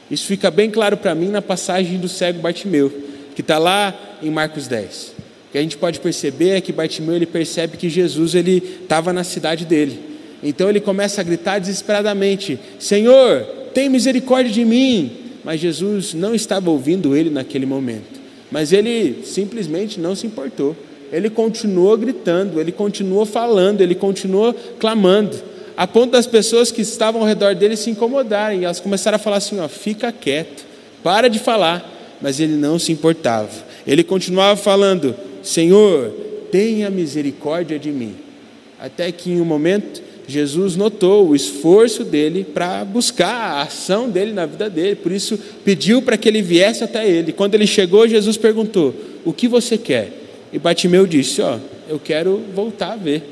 Isso 0.10 0.26
fica 0.26 0.50
bem 0.50 0.70
claro 0.70 0.96
para 0.96 1.16
mim 1.16 1.28
na 1.28 1.42
passagem 1.42 1.98
do 1.98 2.08
cego 2.08 2.40
Bartimeu, 2.40 2.92
que 3.36 3.42
está 3.42 3.58
lá 3.58 3.94
em 4.22 4.30
Marcos 4.30 4.68
10. 4.68 5.14
O 5.48 5.52
que 5.52 5.58
a 5.58 5.62
gente 5.62 5.78
pode 5.78 6.00
perceber 6.00 6.52
é 6.52 6.62
que 6.62 6.72
Bartimeu 6.72 7.16
ele 7.16 7.26
percebe 7.26 7.78
que 7.78 7.90
Jesus 7.90 8.36
ele 8.36 8.80
estava 8.84 9.12
na 9.12 9.24
cidade 9.24 9.66
dele. 9.66 10.00
Então 10.44 10.70
ele 10.70 10.80
começa 10.80 11.22
a 11.22 11.24
gritar 11.24 11.60
desesperadamente: 11.60 12.60
Senhor, 12.80 13.42
tem 13.74 13.90
misericórdia 13.90 14.52
de 14.52 14.64
mim. 14.64 15.12
Mas 15.44 15.62
Jesus 15.62 16.14
não 16.14 16.36
estava 16.36 16.70
ouvindo 16.70 17.16
ele 17.16 17.30
naquele 17.30 17.66
momento. 17.66 18.20
Mas 18.52 18.74
ele 18.74 19.24
simplesmente 19.24 20.00
não 20.00 20.14
se 20.14 20.28
importou 20.28 20.76
ele 21.12 21.30
continuou 21.30 21.98
gritando, 21.98 22.60
ele 22.60 22.72
continuou 22.72 23.26
falando, 23.26 23.82
ele 23.82 23.96
continuou 23.96 24.54
clamando, 24.80 25.38
a 25.78 25.86
ponto 25.86 26.12
das 26.12 26.26
pessoas 26.26 26.72
que 26.72 26.82
estavam 26.82 27.22
ao 27.22 27.28
redor 27.28 27.54
dele 27.54 27.78
se 27.78 27.92
incomodarem, 27.92 28.64
elas 28.64 28.80
começaram 28.80 29.18
a 29.18 29.20
falar 29.20 29.38
assim: 29.38 29.60
ó, 29.60 29.68
fica 29.68 30.12
quieto, 30.12 30.66
para 31.04 31.28
de 31.28 31.38
falar. 31.38 31.94
Mas 32.20 32.40
ele 32.40 32.56
não 32.56 32.80
se 32.80 32.92
importava, 32.92 33.52
ele 33.86 34.04
continuava 34.04 34.60
falando: 34.60 35.16
Senhor, 35.44 36.12
tenha 36.52 36.90
misericórdia 36.90 37.78
de 37.78 37.92
mim. 37.92 38.16
Até 38.80 39.12
que 39.12 39.32
em 39.32 39.40
um 39.40 39.46
momento, 39.46 40.02
Jesus 40.28 40.76
notou 40.76 41.30
o 41.30 41.36
esforço 41.36 42.04
dele 42.04 42.44
para 42.44 42.84
buscar 42.84 43.30
a 43.30 43.62
ação 43.62 44.10
dele 44.10 44.34
na 44.34 44.48
vida 44.48 44.70
dele, 44.70 44.96
por 44.96 45.12
isso 45.12 45.38
pediu 45.64 46.02
para 46.02 46.18
que 46.18 46.28
ele 46.28 46.42
viesse 46.42 46.84
até 46.84 47.08
ele. 47.08 47.32
Quando 47.32 47.54
ele 47.54 47.68
chegou, 47.68 48.08
Jesus 48.08 48.36
perguntou: 48.36 48.96
O 49.24 49.32
que 49.32 49.48
você 49.48 49.78
quer? 49.78 50.27
E 50.52 50.60
Batimeu 50.60 51.06
disse: 51.06 51.42
Ó, 51.42 51.58
eu 51.88 52.00
quero 52.00 52.44
voltar 52.54 52.94
a 52.94 52.96
ver. 52.98 53.24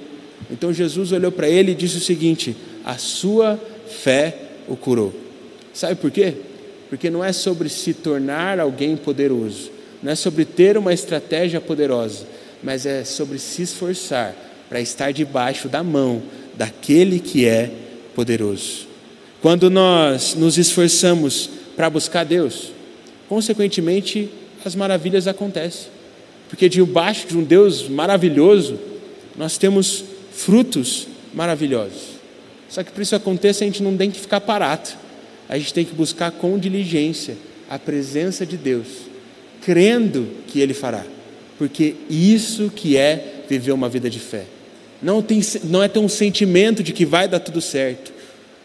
Então 0.51 0.73
Jesus 0.73 1.11
olhou 1.11 1.31
para 1.31 1.49
ele 1.49 1.71
e 1.71 1.75
disse 1.75 1.97
o 1.97 2.01
seguinte: 2.01 2.55
A 2.83 2.97
sua 2.97 3.59
fé 3.87 4.37
o 4.67 4.75
curou. 4.75 5.13
Sabe 5.73 5.95
por 5.95 6.11
quê? 6.11 6.33
Porque 6.89 7.09
não 7.09 7.23
é 7.23 7.33
sobre 7.33 7.69
se 7.69 7.93
tornar 7.93 8.59
alguém 8.59 8.95
poderoso, 8.95 9.71
não 10.01 10.11
é 10.11 10.15
sobre 10.15 10.45
ter 10.45 10.77
uma 10.77 10.93
estratégia 10.93 11.59
poderosa, 11.59 12.25
mas 12.63 12.85
é 12.85 13.03
sobre 13.03 13.39
se 13.39 13.63
esforçar 13.63 14.35
para 14.69 14.79
estar 14.79 15.11
debaixo 15.11 15.67
da 15.67 15.83
mão 15.83 16.21
daquele 16.55 17.19
que 17.19 17.45
é 17.45 17.71
poderoso. 18.13 18.87
Quando 19.41 19.69
nós 19.69 20.33
nos 20.35 20.57
esforçamos 20.57 21.49
para 21.75 21.89
buscar 21.89 22.23
Deus, 22.23 22.71
consequentemente 23.27 24.29
as 24.63 24.73
maravilhas 24.75 25.27
acontecem. 25.27 25.94
Porque 26.49 26.69
debaixo 26.69 27.27
de 27.27 27.37
um 27.37 27.43
Deus 27.43 27.87
maravilhoso, 27.87 28.79
nós 29.37 29.57
temos 29.57 30.03
frutos 30.31 31.07
maravilhosos. 31.33 32.15
Só 32.69 32.83
que 32.83 32.91
para 32.91 33.03
isso 33.03 33.15
aconteça, 33.15 33.63
a 33.63 33.67
gente 33.67 33.83
não 33.83 33.95
tem 33.95 34.11
que 34.11 34.19
ficar 34.19 34.41
parado. 34.41 34.89
A 35.47 35.57
gente 35.57 35.73
tem 35.73 35.85
que 35.85 35.93
buscar 35.93 36.31
com 36.31 36.57
diligência 36.57 37.37
a 37.69 37.77
presença 37.77 38.45
de 38.45 38.57
Deus, 38.57 38.87
crendo 39.61 40.27
que 40.47 40.59
Ele 40.59 40.73
fará. 40.73 41.03
Porque 41.57 41.95
isso 42.09 42.71
que 42.75 42.97
é 42.97 43.43
viver 43.47 43.71
uma 43.71 43.89
vida 43.89 44.09
de 44.09 44.19
fé. 44.19 44.45
Não, 45.01 45.21
tem, 45.21 45.41
não 45.63 45.83
é 45.83 45.87
ter 45.87 45.99
um 45.99 46.09
sentimento 46.09 46.81
de 46.81 46.91
que 46.91 47.05
vai 47.05 47.27
dar 47.27 47.39
tudo 47.39 47.61
certo. 47.61 48.11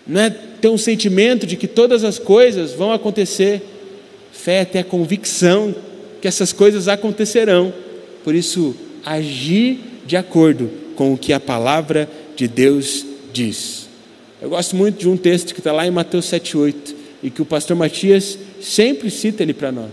Não 0.07 0.21
é 0.21 0.31
ter 0.31 0.69
um 0.69 0.79
sentimento 0.79 1.47
de 1.47 1.57
que 1.57 1.69
todas 1.69 2.03
as 2.03 2.19
coisas 2.19 2.73
vão 2.73 2.93
acontecer. 2.93 3.63
Fé 4.33 4.63
é 4.63 4.65
ter 4.65 4.79
a 4.81 4.85
convicção 4.85 5.75
que 6.21 6.29
essas 6.29 6.53
coisas 6.53 6.89
acontecerão. 6.89 7.73
Por 8.23 8.35
isso, 8.35 8.75
agir 9.05 9.79
de 10.07 10.17
acordo 10.17 10.71
com 10.95 11.13
o 11.13 11.19
que 11.19 11.33
a 11.33 11.41
palavra 11.41 12.09
de 12.37 12.47
Deus 12.47 13.05
diz. 13.33 13.89
Eu 14.41 14.51
gosto 14.51 14.75
muito 14.77 14.99
de 14.99 15.09
um 15.09 15.17
texto 15.17 15.55
que 15.55 15.61
está 15.61 15.73
lá 15.73 15.87
em 15.87 15.91
Mateus 15.91 16.27
7,8 16.27 16.95
e 17.23 17.31
que 17.31 17.43
o 17.43 17.45
pastor 17.45 17.77
Matias 17.77 18.39
sempre 18.61 19.11
cita 19.11 19.43
ele 19.43 19.53
para 19.55 19.71
nós. 19.71 19.91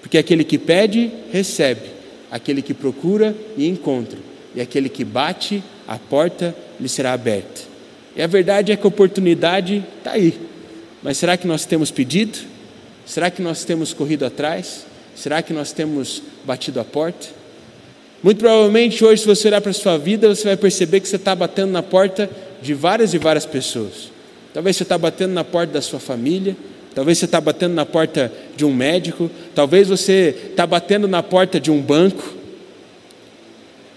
Porque 0.00 0.18
aquele 0.18 0.44
que 0.44 0.58
pede, 0.58 1.10
recebe, 1.32 1.90
aquele 2.30 2.60
que 2.60 2.74
procura 2.74 3.34
e 3.56 3.68
encontra, 3.68 4.18
e 4.54 4.60
aquele 4.60 4.88
que 4.88 5.04
bate, 5.04 5.62
a 5.86 5.96
porta 5.96 6.54
lhe 6.80 6.88
será 6.88 7.12
aberta. 7.12 7.62
E 8.16 8.22
a 8.22 8.26
verdade 8.26 8.72
é 8.72 8.76
que 8.76 8.84
a 8.84 8.88
oportunidade 8.88 9.84
está 9.98 10.12
aí. 10.12 10.38
Mas 11.02 11.16
será 11.16 11.36
que 11.36 11.46
nós 11.46 11.64
temos 11.64 11.90
pedido? 11.90 12.38
Será 13.06 13.30
que 13.30 13.40
nós 13.40 13.64
temos 13.64 13.92
corrido 13.92 14.24
atrás? 14.24 14.84
Será 15.22 15.40
que 15.40 15.52
nós 15.52 15.70
temos 15.70 16.20
batido 16.44 16.80
a 16.80 16.84
porta? 16.84 17.28
Muito 18.24 18.38
provavelmente 18.38 19.04
hoje, 19.04 19.22
se 19.22 19.28
você 19.28 19.46
olhar 19.46 19.60
para 19.60 19.70
a 19.70 19.72
sua 19.72 19.96
vida, 19.96 20.26
você 20.26 20.42
vai 20.42 20.56
perceber 20.56 20.98
que 20.98 21.06
você 21.06 21.14
está 21.14 21.32
batendo 21.32 21.70
na 21.70 21.80
porta 21.80 22.28
de 22.60 22.74
várias 22.74 23.14
e 23.14 23.18
várias 23.18 23.46
pessoas. 23.46 24.10
Talvez 24.52 24.76
você 24.76 24.82
está 24.82 24.98
batendo 24.98 25.32
na 25.32 25.44
porta 25.44 25.74
da 25.74 25.80
sua 25.80 26.00
família, 26.00 26.56
talvez 26.92 27.18
você 27.18 27.26
está 27.26 27.40
batendo 27.40 27.72
na 27.72 27.86
porta 27.86 28.32
de 28.56 28.64
um 28.64 28.74
médico, 28.74 29.30
talvez 29.54 29.86
você 29.86 30.34
está 30.50 30.66
batendo 30.66 31.06
na 31.06 31.22
porta 31.22 31.60
de 31.60 31.70
um 31.70 31.80
banco. 31.80 32.34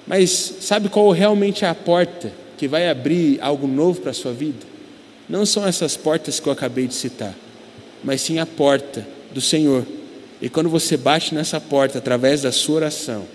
Mas 0.05 0.29
sabe 0.61 0.89
qual 0.89 1.09
realmente 1.09 1.65
é 1.65 1.67
a 1.67 1.73
porta 1.73 2.31
que 2.55 2.67
vai 2.67 2.88
abrir 2.88 3.39
algo 3.41 3.65
novo 3.65 3.99
para 3.99 4.11
a 4.11 4.13
sua 4.13 4.31
vida? 4.31 4.63
Não 5.27 5.43
são 5.43 5.65
essas 5.65 5.97
portas 5.97 6.39
que 6.39 6.47
eu 6.47 6.53
acabei 6.53 6.85
de 6.85 6.93
citar, 6.93 7.33
mas 8.03 8.21
sim 8.21 8.38
a 8.38 8.45
porta 8.45 9.07
do 9.33 9.41
Senhor 9.41 9.83
e 10.41 10.50
quando 10.50 10.69
você 10.69 10.98
bate 10.98 11.34
nessa 11.34 11.60
porta 11.62 11.98
através 11.98 12.41
da 12.41 12.52
sua 12.52 12.76
oração, 12.76 13.26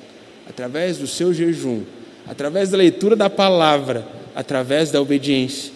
através 0.48 0.98
do 0.98 1.06
seu 1.06 1.32
jejum, 1.32 1.82
através 2.26 2.70
da 2.70 2.76
leitura 2.76 3.16
da 3.16 3.30
palavra, 3.30 4.06
através 4.34 4.90
da 4.90 5.00
obediência, 5.00 5.72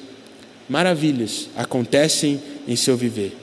maravilhas 0.68 1.48
acontecem 1.56 2.40
em 2.66 2.76
seu 2.76 2.96
viver. 2.96 3.36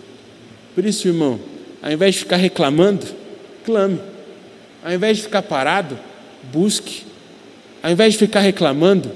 Por 0.75 0.85
isso, 0.85 1.07
irmão, 1.07 1.39
ao 1.81 1.91
invés 1.91 2.15
de 2.15 2.19
ficar 2.19 2.37
reclamando, 2.37 3.05
clame. 3.65 3.99
Ao 4.83 4.91
invés 4.91 5.17
de 5.17 5.23
ficar 5.23 5.41
parado, 5.41 5.97
busque. 6.51 7.03
Ao 7.83 7.91
invés 7.91 8.13
de 8.13 8.19
ficar 8.19 8.41
reclamando, 8.41 9.11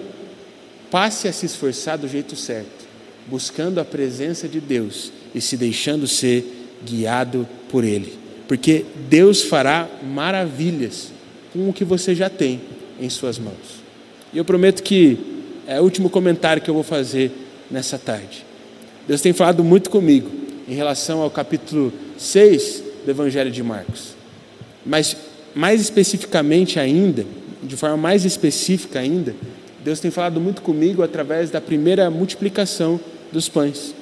passe 0.92 1.28
a 1.28 1.34
se 1.34 1.46
esforçar 1.46 1.98
do 1.98 2.08
jeito 2.08 2.36
certo, 2.36 2.86
buscando 3.28 3.80
a 3.80 3.86
presença 3.86 4.48
de 4.48 4.60
Deus 4.60 5.12
e 5.34 5.42
se 5.42 5.56
deixando 5.56 6.08
ser 6.08 6.70
guiado 6.84 7.48
por 7.70 7.84
Ele. 7.84 8.25
Porque 8.48 8.86
Deus 9.10 9.42
fará 9.42 9.88
maravilhas 10.04 11.12
com 11.52 11.70
o 11.70 11.74
que 11.74 11.84
você 11.84 12.14
já 12.14 12.30
tem 12.30 12.62
em 13.00 13.10
Suas 13.10 13.40
mãos. 13.40 13.84
E 14.34 14.38
eu 14.38 14.46
prometo 14.46 14.84
que 14.84 15.18
é 15.68 15.80
o 15.80 15.84
último 15.84 16.10
comentário 16.10 16.62
que 16.62 16.70
eu 16.70 16.74
vou 16.74 16.84
fazer 16.84 17.32
nessa 17.70 17.98
tarde. 17.98 18.46
Deus 19.08 19.22
tem 19.22 19.34
falado 19.34 19.64
muito 19.64 19.90
comigo 19.90 20.30
em 20.68 20.74
relação 20.74 21.22
ao 21.22 21.30
capítulo 21.30 21.92
6 22.18 22.84
do 23.06 23.12
Evangelho 23.12 23.52
de 23.52 23.64
Marcos. 23.64 24.16
Mas, 24.86 25.16
mais 25.54 25.82
especificamente 25.82 26.80
ainda, 26.80 27.26
de 27.64 27.76
forma 27.76 27.98
mais 27.98 28.26
específica 28.26 29.00
ainda, 29.00 29.36
Deus 29.84 30.00
tem 30.00 30.12
falado 30.12 30.42
muito 30.42 30.62
comigo 30.62 31.04
através 31.04 31.50
da 31.50 31.62
primeira 31.62 32.10
multiplicação 32.10 33.00
dos 33.32 33.48
pães. 33.48 33.94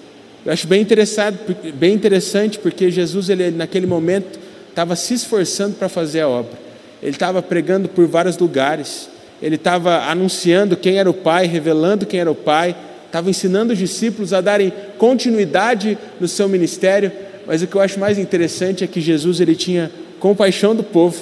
Eu 0.45 0.51
acho 0.51 0.67
bem, 0.67 0.81
interessado, 0.81 1.37
bem 1.75 1.93
interessante 1.93 2.59
porque 2.59 2.91
Jesus, 2.91 3.29
ele, 3.29 3.49
naquele 3.51 3.87
momento, 3.87 4.39
estava 4.69 4.95
se 4.95 5.13
esforçando 5.13 5.75
para 5.75 5.87
fazer 5.87 6.21
a 6.21 6.27
obra. 6.27 6.51
Ele 7.01 7.11
estava 7.11 7.41
pregando 7.41 7.87
por 7.87 8.05
vários 8.07 8.37
lugares, 8.37 9.09
ele 9.41 9.55
estava 9.55 10.03
anunciando 10.09 10.75
quem 10.75 10.97
era 10.97 11.09
o 11.09 11.13
Pai, 11.13 11.45
revelando 11.47 12.05
quem 12.05 12.19
era 12.19 12.31
o 12.31 12.35
Pai, 12.35 12.75
estava 13.05 13.29
ensinando 13.29 13.71
os 13.71 13.79
discípulos 13.79 14.33
a 14.33 14.41
darem 14.41 14.73
continuidade 14.97 15.97
no 16.19 16.27
seu 16.27 16.49
ministério, 16.49 17.11
mas 17.45 17.61
o 17.61 17.67
que 17.67 17.75
eu 17.75 17.81
acho 17.81 17.99
mais 17.99 18.17
interessante 18.17 18.83
é 18.83 18.87
que 18.87 18.99
Jesus 18.99 19.39
ele 19.39 19.55
tinha 19.55 19.91
compaixão 20.19 20.75
do 20.75 20.83
povo. 20.83 21.21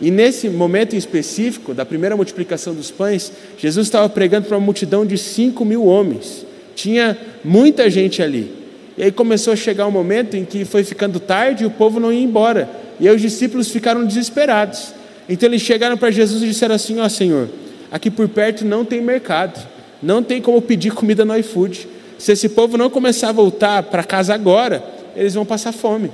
E 0.00 0.10
nesse 0.10 0.48
momento 0.48 0.94
em 0.94 0.98
específico, 0.98 1.72
da 1.72 1.84
primeira 1.84 2.16
multiplicação 2.16 2.74
dos 2.74 2.90
pães, 2.90 3.32
Jesus 3.56 3.86
estava 3.86 4.08
pregando 4.08 4.46
para 4.46 4.56
uma 4.56 4.64
multidão 4.64 5.06
de 5.06 5.16
cinco 5.16 5.64
mil 5.64 5.84
homens. 5.86 6.46
Tinha 6.80 7.14
muita 7.44 7.90
gente 7.90 8.22
ali. 8.22 8.50
E 8.96 9.02
aí 9.02 9.12
começou 9.12 9.52
a 9.52 9.56
chegar 9.56 9.86
um 9.86 9.90
momento 9.90 10.34
em 10.34 10.46
que 10.46 10.64
foi 10.64 10.82
ficando 10.82 11.20
tarde 11.20 11.62
e 11.62 11.66
o 11.66 11.70
povo 11.70 12.00
não 12.00 12.10
ia 12.10 12.22
embora. 12.22 12.70
E 12.98 13.06
aí 13.06 13.14
os 13.14 13.20
discípulos 13.20 13.68
ficaram 13.68 14.02
desesperados. 14.02 14.94
Então 15.28 15.46
eles 15.46 15.60
chegaram 15.60 15.98
para 15.98 16.10
Jesus 16.10 16.42
e 16.42 16.46
disseram 16.46 16.74
assim: 16.74 16.98
Ó 16.98 17.04
oh, 17.04 17.10
Senhor, 17.10 17.50
aqui 17.92 18.10
por 18.10 18.26
perto 18.30 18.64
não 18.64 18.82
tem 18.82 19.02
mercado. 19.02 19.60
Não 20.02 20.22
tem 20.22 20.40
como 20.40 20.62
pedir 20.62 20.92
comida 20.92 21.22
no 21.22 21.36
iFood. 21.36 21.86
Se 22.18 22.32
esse 22.32 22.48
povo 22.48 22.78
não 22.78 22.88
começar 22.88 23.28
a 23.28 23.32
voltar 23.32 23.82
para 23.82 24.02
casa 24.02 24.32
agora, 24.32 24.82
eles 25.14 25.34
vão 25.34 25.44
passar 25.44 25.72
fome. 25.72 26.10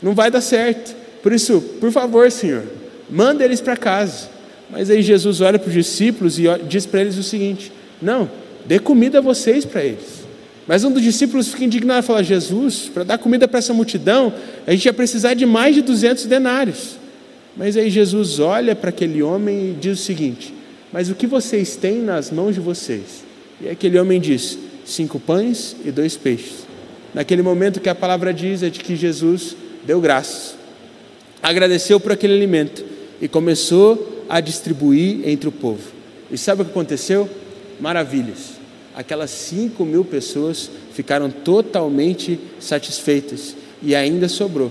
Não 0.00 0.14
vai 0.14 0.30
dar 0.30 0.40
certo. 0.40 0.94
Por 1.20 1.32
isso, 1.32 1.60
por 1.80 1.90
favor, 1.90 2.30
Senhor, 2.30 2.62
manda 3.10 3.44
eles 3.44 3.60
para 3.60 3.76
casa. 3.76 4.28
Mas 4.70 4.88
aí 4.88 5.02
Jesus 5.02 5.40
olha 5.40 5.58
para 5.58 5.66
os 5.66 5.74
discípulos 5.74 6.38
e 6.38 6.44
diz 6.68 6.86
para 6.86 7.00
eles 7.00 7.18
o 7.18 7.24
seguinte: 7.24 7.72
Não, 8.00 8.30
dê 8.64 8.78
comida 8.78 9.18
a 9.18 9.20
vocês 9.20 9.64
para 9.64 9.84
eles. 9.84 10.24
Mas 10.66 10.84
um 10.84 10.90
dos 10.90 11.02
discípulos 11.02 11.48
fica 11.48 11.64
indignado 11.64 12.04
e 12.04 12.06
fala: 12.06 12.22
Jesus, 12.22 12.90
para 12.92 13.04
dar 13.04 13.18
comida 13.18 13.46
para 13.46 13.58
essa 13.58 13.74
multidão, 13.74 14.32
a 14.66 14.72
gente 14.72 14.86
ia 14.86 14.92
precisar 14.92 15.34
de 15.34 15.44
mais 15.44 15.74
de 15.74 15.82
200 15.82 16.26
denários. 16.26 16.96
Mas 17.56 17.76
aí 17.76 17.90
Jesus 17.90 18.40
olha 18.40 18.74
para 18.74 18.90
aquele 18.90 19.22
homem 19.22 19.70
e 19.70 19.76
diz 19.78 20.00
o 20.00 20.02
seguinte: 20.02 20.54
mas 20.94 21.10
o 21.10 21.14
que 21.16 21.26
vocês 21.26 21.74
têm 21.74 21.98
nas 21.98 22.30
mãos 22.30 22.54
de 22.54 22.60
vocês? 22.60 23.24
E 23.60 23.68
aquele 23.68 23.98
homem 23.98 24.20
disse: 24.20 24.60
Cinco 24.86 25.18
pães 25.18 25.74
e 25.84 25.90
dois 25.90 26.16
peixes. 26.16 26.68
Naquele 27.12 27.42
momento 27.42 27.80
que 27.80 27.88
a 27.88 27.96
palavra 27.96 28.32
diz 28.32 28.62
é 28.62 28.70
de 28.70 28.78
que 28.78 28.94
Jesus 28.94 29.56
deu 29.84 30.00
graças, 30.00 30.54
agradeceu 31.42 31.98
por 31.98 32.12
aquele 32.12 32.34
alimento 32.34 32.84
e 33.20 33.26
começou 33.26 34.24
a 34.28 34.38
distribuir 34.38 35.28
entre 35.28 35.48
o 35.48 35.52
povo. 35.52 35.82
E 36.30 36.38
sabe 36.38 36.62
o 36.62 36.64
que 36.64 36.70
aconteceu? 36.70 37.28
Maravilhas. 37.80 38.53
Aquelas 38.94 39.30
cinco 39.30 39.84
mil 39.84 40.04
pessoas 40.04 40.70
ficaram 40.92 41.28
totalmente 41.28 42.38
satisfeitas 42.60 43.56
e 43.82 43.94
ainda 43.94 44.28
sobrou. 44.28 44.70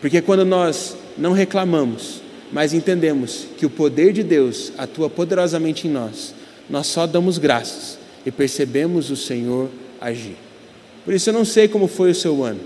Porque 0.00 0.20
quando 0.20 0.44
nós 0.44 0.94
não 1.16 1.32
reclamamos, 1.32 2.20
mas 2.52 2.74
entendemos 2.74 3.46
que 3.56 3.64
o 3.64 3.70
poder 3.70 4.12
de 4.12 4.22
Deus 4.22 4.72
atua 4.76 5.08
poderosamente 5.08 5.88
em 5.88 5.90
nós, 5.90 6.34
nós 6.68 6.86
só 6.86 7.06
damos 7.06 7.38
graças 7.38 7.98
e 8.26 8.30
percebemos 8.30 9.10
o 9.10 9.16
Senhor 9.16 9.70
agir. 10.00 10.36
Por 11.04 11.14
isso 11.14 11.30
eu 11.30 11.34
não 11.34 11.44
sei 11.44 11.66
como 11.66 11.88
foi 11.88 12.10
o 12.10 12.14
seu 12.14 12.44
ano, 12.44 12.60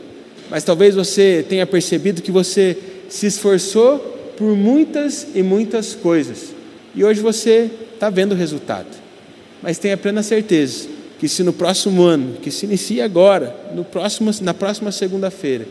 mas 0.51 0.65
talvez 0.65 0.97
você 0.97 1.45
tenha 1.49 1.67
percebido 1.67 2.21
que 2.21 2.33
você 2.33 2.77
se 3.09 3.27
esforçou 3.27 3.99
por 4.37 4.57
muitas 4.57 5.29
e 5.35 5.43
muitas 5.43 5.95
coisas 5.95 6.57
e 6.97 7.05
hoje 7.05 7.21
você 7.21 7.71
está 7.95 8.11
vendo 8.11 8.33
o 8.33 8.37
resultado. 8.37 8.89
Mas 9.63 9.79
tenha 9.79 9.97
plena 9.97 10.23
certeza 10.23 10.96
que 11.19 11.29
se 11.29 11.43
no 11.43 11.53
próximo 11.53 12.03
ano, 12.03 12.35
que 12.41 12.51
se 12.51 12.67
inicia 12.67 13.05
agora, 13.05 13.55
no 13.75 13.85
próximo, 13.85 14.31
na 14.43 14.55
próxima 14.55 14.93
segunda-feira, 14.93 15.67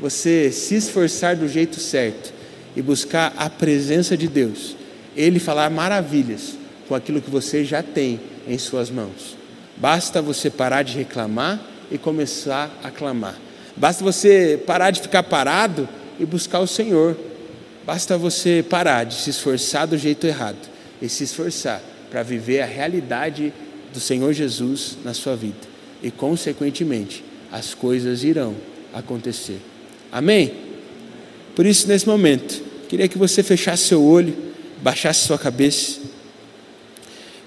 você 0.00 0.50
se 0.50 0.74
esforçar 0.74 1.36
do 1.36 1.48
jeito 1.48 1.80
certo, 1.80 2.32
e 2.78 2.82
buscar 2.82 3.34
a 3.36 3.50
presença 3.50 4.16
de 4.16 4.28
Deus, 4.28 4.76
Ele 5.16 5.40
falar 5.40 5.68
maravilhas 5.68 6.56
com 6.86 6.94
aquilo 6.94 7.20
que 7.20 7.28
você 7.28 7.64
já 7.64 7.82
tem 7.82 8.20
em 8.46 8.56
Suas 8.56 8.88
mãos. 8.88 9.36
Basta 9.76 10.22
você 10.22 10.48
parar 10.48 10.84
de 10.84 10.96
reclamar 10.96 11.60
e 11.90 11.98
começar 11.98 12.70
a 12.84 12.90
clamar. 12.90 13.34
Basta 13.76 14.04
você 14.04 14.62
parar 14.64 14.92
de 14.92 15.00
ficar 15.00 15.24
parado 15.24 15.88
e 16.20 16.24
buscar 16.24 16.60
o 16.60 16.68
Senhor. 16.68 17.16
Basta 17.84 18.16
você 18.16 18.64
parar 18.68 19.02
de 19.04 19.14
se 19.14 19.30
esforçar 19.30 19.86
do 19.86 19.98
jeito 19.98 20.24
errado 20.24 20.68
e 21.02 21.08
se 21.08 21.24
esforçar 21.24 21.82
para 22.10 22.22
viver 22.22 22.60
a 22.60 22.66
realidade 22.66 23.52
do 23.92 24.00
Senhor 24.00 24.32
Jesus 24.32 24.96
na 25.04 25.14
sua 25.14 25.36
vida. 25.36 25.56
E, 26.02 26.10
consequentemente, 26.10 27.24
as 27.50 27.74
coisas 27.74 28.22
irão 28.24 28.54
acontecer. 28.92 29.60
Amém? 30.12 30.52
Por 31.54 31.66
isso, 31.66 31.88
nesse 31.88 32.06
momento, 32.06 32.68
Queria 32.88 33.06
que 33.06 33.18
você 33.18 33.42
fechasse 33.42 33.84
seu 33.84 34.02
olho, 34.02 34.34
baixasse 34.80 35.26
sua 35.26 35.38
cabeça 35.38 36.00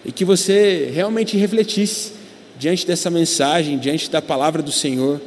e 0.06 0.12
que 0.12 0.24
você 0.24 0.92
realmente 0.94 1.36
refletisse 1.36 2.14
diante 2.60 2.86
dessa 2.86 3.10
mensagem, 3.10 3.80
diante 3.80 4.10
da 4.10 4.22
palavra 4.22 4.62
do 4.62 4.72
Senhor, 4.72 5.20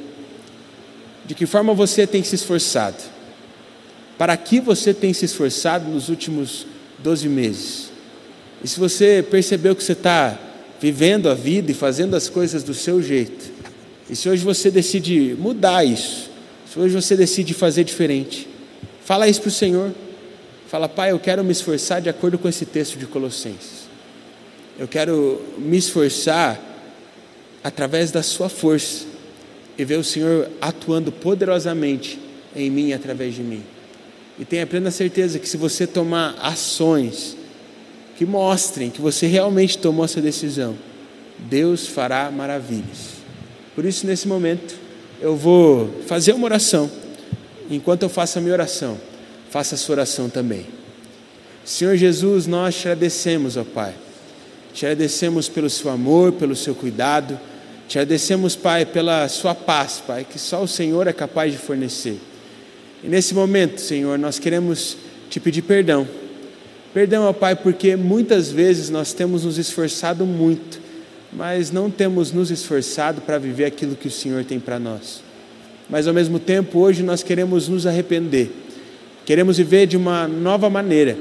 de 1.27 1.35
que 1.35 1.47
forma 1.47 1.75
você 1.75 2.07
tem 2.07 2.23
se 2.23 2.37
esforçado, 2.37 3.03
para 4.17 4.37
que 4.37 4.61
você 4.61 4.95
tem 4.95 5.13
se 5.13 5.25
esforçado 5.25 5.91
nos 5.91 6.09
últimos 6.09 6.65
12 7.01 7.29
meses. 7.29 7.91
E 8.63 8.69
se 8.69 8.79
você 8.79 9.25
percebeu 9.29 9.75
que 9.75 9.83
você 9.83 9.93
está 9.93 10.39
vivendo 10.85 11.31
a 11.31 11.35
vida 11.35 11.71
e 11.71 11.75
fazendo 11.75 12.15
as 12.15 12.29
coisas 12.29 12.63
do 12.63 12.75
seu 12.75 13.03
jeito, 13.03 13.51
e 14.11 14.15
se 14.15 14.29
hoje 14.29 14.45
você 14.45 14.71
decide 14.71 15.35
mudar 15.39 15.83
isso, 15.83 16.29
se 16.71 16.79
hoje 16.79 16.95
você 16.95 17.17
decide 17.17 17.55
fazer 17.55 17.85
diferente, 17.85 18.47
fala 19.03 19.27
isso 19.27 19.41
para 19.41 19.49
o 19.49 19.51
Senhor. 19.51 19.95
Fala, 20.69 20.87
pai, 20.87 21.13
eu 21.13 21.19
quero 21.19 21.43
me 21.43 21.53
esforçar 21.53 22.03
de 22.03 22.11
acordo 22.11 22.37
com 22.37 22.47
esse 22.51 22.67
texto 22.67 22.99
de 22.99 23.07
Colossenses. 23.07 23.89
Eu 24.79 24.87
quero 24.87 25.41
me 25.57 25.79
esforçar 25.79 26.61
através 27.63 28.11
da 28.11 28.23
sua 28.23 28.51
força 28.51 29.07
e 29.79 29.87
ver 29.87 29.99
o 29.99 30.05
Senhor 30.05 30.51
atuando 30.61 31.11
poderosamente 31.11 32.21
em 32.55 32.69
mim 32.69 32.89
e 32.89 32.93
através 32.93 33.35
de 33.35 33.43
mim. 33.43 33.63
E 34.39 34.45
tenha 34.45 34.67
plena 34.67 34.91
certeza 34.91 35.39
que 35.39 35.49
se 35.49 35.57
você 35.57 35.87
tomar 35.87 36.37
ações 36.43 37.39
que 38.17 38.25
mostrem 38.25 38.91
que 38.91 39.01
você 39.01 39.27
realmente 39.27 39.79
tomou 39.79 40.05
essa 40.05 40.21
decisão, 40.21 40.77
Deus 41.39 41.87
fará 41.87 42.31
maravilhas. 42.31 43.15
Por 43.75 43.85
isso, 43.85 44.07
nesse 44.07 44.29
momento, 44.29 44.75
eu 45.21 45.37
vou 45.37 46.03
fazer 46.07 46.33
uma 46.33 46.45
oração. 46.45 46.91
Enquanto 47.71 48.03
eu 48.03 48.09
faço 48.09 48.39
a 48.39 48.41
minha 48.41 48.55
oração, 48.55 48.99
Faça 49.55 49.77
a 49.77 49.79
sua 49.79 49.93
oração 49.93 50.29
também. 50.29 50.67
Senhor 51.65 51.97
Jesus, 51.97 52.45
nós 52.45 52.75
te 52.75 52.89
agradecemos, 52.89 53.57
ó 53.57 53.63
Pai. 53.63 53.95
Te 54.73 54.85
agradecemos 54.85 55.49
pelo 55.49 55.71
seu 55.71 55.93
amor, 55.93 56.33
pelo 56.33 56.57
seu 56.57 56.75
cuidado. 56.75 57.39
Te 57.87 57.97
agradecemos, 57.97 58.57
Pai, 58.57 58.85
pela 58.85 59.29
sua 59.29 59.55
paz, 59.55 60.03
Pai, 60.05 60.27
que 60.29 60.41
só 60.41 60.61
o 60.61 60.67
Senhor 60.67 61.07
é 61.07 61.13
capaz 61.13 61.53
de 61.53 61.59
fornecer. 61.59 62.19
E 63.05 63.07
nesse 63.07 63.33
momento, 63.33 63.81
Senhor, 63.81 64.19
nós 64.19 64.41
queremos 64.41 64.97
te 65.31 65.39
pedir 65.39 65.63
perdão. 65.63 66.05
Perdão, 66.95 67.25
ó 67.25 67.33
Pai, 67.33 67.55
porque 67.55 67.97
muitas 67.97 68.51
vezes 68.51 68.89
nós 68.89 69.13
temos 69.13 69.45
nos 69.45 69.59
esforçado 69.59 70.25
muito, 70.25 70.81
mas 71.33 71.71
não 71.71 71.91
temos 71.91 72.33
nos 72.33 72.51
esforçado 72.51 73.21
para 73.21 73.37
viver 73.37 73.67
aquilo 73.67 73.97
que 73.97 74.09
o 74.09 74.11
Senhor 74.11 74.45
tem 74.45 74.59
para 74.59 74.79
nós. 74.79 75.23
Mas 75.91 76.07
ao 76.07 76.15
mesmo 76.15 76.39
tempo, 76.39 76.79
hoje 76.79 77.03
nós 77.03 77.23
queremos 77.23 77.69
nos 77.69 77.87
arrepender 77.87 78.51
Queremos 79.25 79.57
viver 79.57 79.87
de 79.87 79.97
uma 79.97 80.29
nova 80.29 80.69
maneira. 80.69 81.17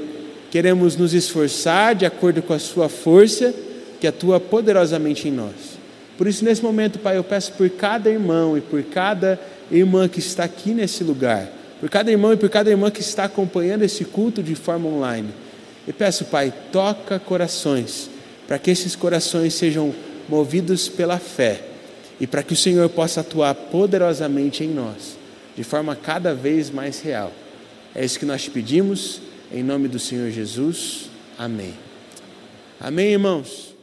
Queremos 0.50 0.94
nos 0.94 1.14
esforçar 1.14 1.94
de 1.94 2.04
acordo 2.04 2.42
com 2.42 2.52
a 2.52 2.58
Sua 2.58 2.88
força 2.88 3.54
que 3.98 4.06
atua 4.06 4.38
poderosamente 4.38 5.26
em 5.26 5.32
nós. 5.32 5.78
Por 6.18 6.26
isso, 6.26 6.44
nesse 6.44 6.62
momento, 6.62 6.98
Pai, 6.98 7.16
eu 7.16 7.24
peço 7.24 7.52
por 7.52 7.68
cada 7.70 8.10
irmão 8.10 8.58
e 8.58 8.60
por 8.60 8.82
cada 8.82 9.40
irmã 9.70 10.06
que 10.06 10.18
está 10.18 10.44
aqui 10.44 10.72
nesse 10.72 11.02
lugar, 11.02 11.50
por 11.80 11.88
cada 11.88 12.10
irmão 12.10 12.34
e 12.34 12.36
por 12.36 12.50
cada 12.50 12.70
irmã 12.70 12.90
que 12.90 13.00
está 13.00 13.24
acompanhando 13.24 13.82
esse 13.82 14.04
culto 14.04 14.42
de 14.42 14.54
forma 14.54 14.86
online. 14.88 15.30
E 15.86 15.92
peço, 15.92 16.24
Pai, 16.26 16.52
toca 16.72 17.18
corações, 17.18 18.08
para 18.46 18.58
que 18.58 18.70
esses 18.70 18.96
corações 18.96 19.54
sejam 19.54 19.94
movidos 20.28 20.88
pela 20.88 21.18
fé 21.18 21.62
e 22.20 22.26
para 22.26 22.42
que 22.42 22.52
o 22.52 22.56
Senhor 22.56 22.88
possa 22.88 23.20
atuar 23.20 23.54
poderosamente 23.54 24.64
em 24.64 24.68
nós, 24.68 25.18
de 25.56 25.64
forma 25.64 25.94
cada 25.94 26.34
vez 26.34 26.70
mais 26.70 27.00
real. 27.00 27.32
É 27.94 28.04
isso 28.04 28.18
que 28.18 28.26
nós 28.26 28.42
te 28.42 28.50
pedimos, 28.50 29.20
em 29.52 29.62
nome 29.62 29.88
do 29.88 29.98
Senhor 29.98 30.30
Jesus. 30.30 31.10
Amém. 31.38 31.74
Amém, 32.80 33.12
irmãos. 33.12 33.73